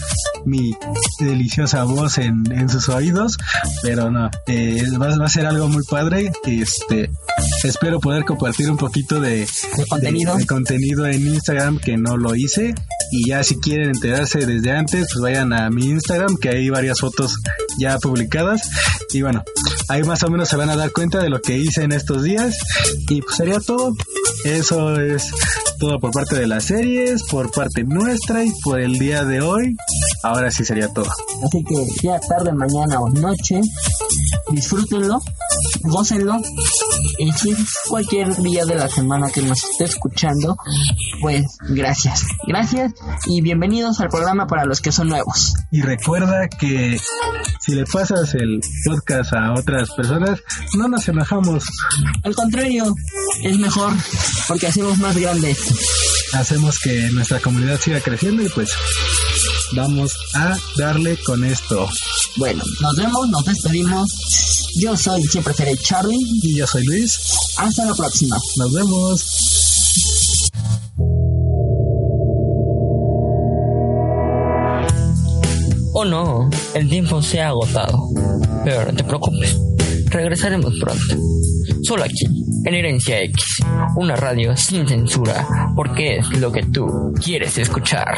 mi 0.45 0.75
deliciosa 1.19 1.83
voz 1.83 2.17
en, 2.17 2.43
en 2.51 2.69
sus 2.69 2.89
oídos. 2.89 3.37
Pero 3.81 4.11
no, 4.11 4.29
eh, 4.47 4.83
va, 5.01 5.15
va 5.17 5.25
a 5.25 5.29
ser 5.29 5.45
algo 5.45 5.67
muy 5.67 5.83
padre. 5.83 6.31
Este, 6.45 7.09
espero 7.63 7.99
poder 7.99 8.25
compartir 8.37 8.69
un 8.69 8.77
poquito 8.77 9.19
de, 9.19 9.39
¿De 9.77 9.85
contenido? 9.89 10.33
de- 10.33 10.39
de 10.39 10.45
contenido 10.47 11.05
en 11.07 11.27
Instagram 11.27 11.79
que 11.79 11.97
no 11.97 12.17
lo 12.17 12.35
hice. 12.35 12.73
Y 13.11 13.29
ya 13.29 13.43
si 13.43 13.59
quieren 13.59 13.89
enterarse 13.89 14.45
desde 14.45 14.71
antes, 14.71 15.07
pues 15.13 15.21
vayan 15.21 15.53
a 15.53 15.69
mi 15.69 15.85
Instagram, 15.85 16.37
que 16.37 16.49
hay 16.49 16.69
varias 16.69 16.99
fotos 16.99 17.35
ya 17.77 17.97
publicadas. 17.99 18.61
Y 19.11 19.21
bueno, 19.21 19.43
ahí 19.87 20.03
más 20.03 20.23
o 20.23 20.29
menos 20.29 20.49
se 20.49 20.55
van 20.55 20.69
a 20.71 20.75
dar 20.75 20.91
cuenta 20.91 21.19
de 21.21 21.29
lo 21.29 21.39
que 21.41 21.57
hice 21.57 21.83
en 21.83 21.91
estos 21.91 22.23
días. 22.23 22.57
Y 23.09 23.21
pues 23.21 23.35
sería 23.35 23.59
todo. 23.59 23.93
Eso 24.45 24.99
es 24.99 25.29
todo 25.79 25.99
por 25.99 26.11
parte 26.11 26.35
de 26.37 26.47
las 26.47 26.65
series, 26.65 27.23
por 27.29 27.51
parte 27.51 27.83
nuestra 27.83 28.43
y 28.43 28.51
por 28.63 28.79
el 28.79 28.97
día 28.97 29.23
de 29.25 29.41
hoy. 29.41 29.75
Ahora 30.23 30.49
sí 30.51 30.65
sería 30.65 30.87
todo. 30.89 31.07
Así 31.45 31.63
que 31.63 31.75
ya 32.07 32.19
tarde, 32.19 32.51
mañana 32.53 32.99
o 32.99 33.09
noche, 33.09 33.59
disfrútenlo, 34.51 35.21
gócenlo. 35.83 36.39
Y 37.19 37.31
si 37.33 37.51
es 37.51 37.59
cualquier 37.87 38.35
día 38.37 38.65
de 38.65 38.75
la 38.75 38.89
semana 38.89 39.29
que 39.29 39.41
nos 39.41 39.63
esté 39.63 39.85
escuchando, 39.85 40.57
pues 41.21 41.43
gracias. 41.69 42.25
Gracias 42.47 42.93
y 43.25 43.41
bienvenidos 43.41 43.99
al 43.99 44.09
programa 44.09 44.47
para 44.47 44.65
los 44.65 44.81
que 44.81 44.91
son 44.91 45.09
nuevos. 45.09 45.53
Y 45.71 45.81
recuerda 45.81 46.47
que 46.47 46.99
si 47.59 47.75
le 47.75 47.85
pasas 47.85 48.33
el 48.35 48.61
podcast 48.85 49.33
a 49.33 49.53
otras 49.53 49.89
personas, 49.91 50.39
no 50.75 50.87
nos 50.87 51.07
enojamos. 51.07 51.63
Al 52.23 52.35
contrario, 52.35 52.93
es 53.43 53.57
mejor 53.59 53.93
porque 54.47 54.67
hacemos 54.67 54.97
más 54.99 55.17
grande. 55.17 55.55
Hacemos 56.33 56.79
que 56.79 57.09
nuestra 57.11 57.39
comunidad 57.39 57.79
siga 57.79 57.99
creciendo 57.99 58.43
y 58.43 58.49
pues 58.49 58.71
vamos 59.75 60.11
a 60.35 60.57
darle 60.77 61.17
con 61.23 61.43
esto. 61.43 61.87
Bueno, 62.37 62.63
nos 62.81 62.95
vemos, 62.95 63.29
nos 63.29 63.45
despedimos. 63.45 64.62
Yo 64.79 64.97
soy 64.97 65.23
siempre 65.23 65.53
seré 65.53 65.77
Charlie. 65.77 66.17
Y 66.41 66.55
yo 66.55 66.67
soy 66.67 66.83
Luis. 66.85 67.19
Hasta 67.57 67.85
la 67.85 67.93
próxima. 67.93 68.37
Nos 68.57 68.73
vemos. 68.73 69.25
Oh 75.95 76.05
no, 76.05 76.49
el 76.73 76.89
tiempo 76.89 77.21
se 77.21 77.39
ha 77.39 77.49
agotado. 77.49 78.09
Pero 78.65 78.91
no 78.91 78.97
te 78.97 79.03
preocupes, 79.03 79.55
regresaremos 80.09 80.73
pronto. 80.79 81.15
Solo 81.83 82.03
aquí, 82.03 82.25
en 82.65 82.73
Herencia 82.73 83.21
X, 83.21 83.43
una 83.95 84.15
radio 84.15 84.57
sin 84.57 84.87
censura, 84.87 85.47
porque 85.75 86.17
es 86.17 86.29
lo 86.39 86.51
que 86.51 86.63
tú 86.63 87.13
quieres 87.23 87.57
escuchar. 87.57 88.17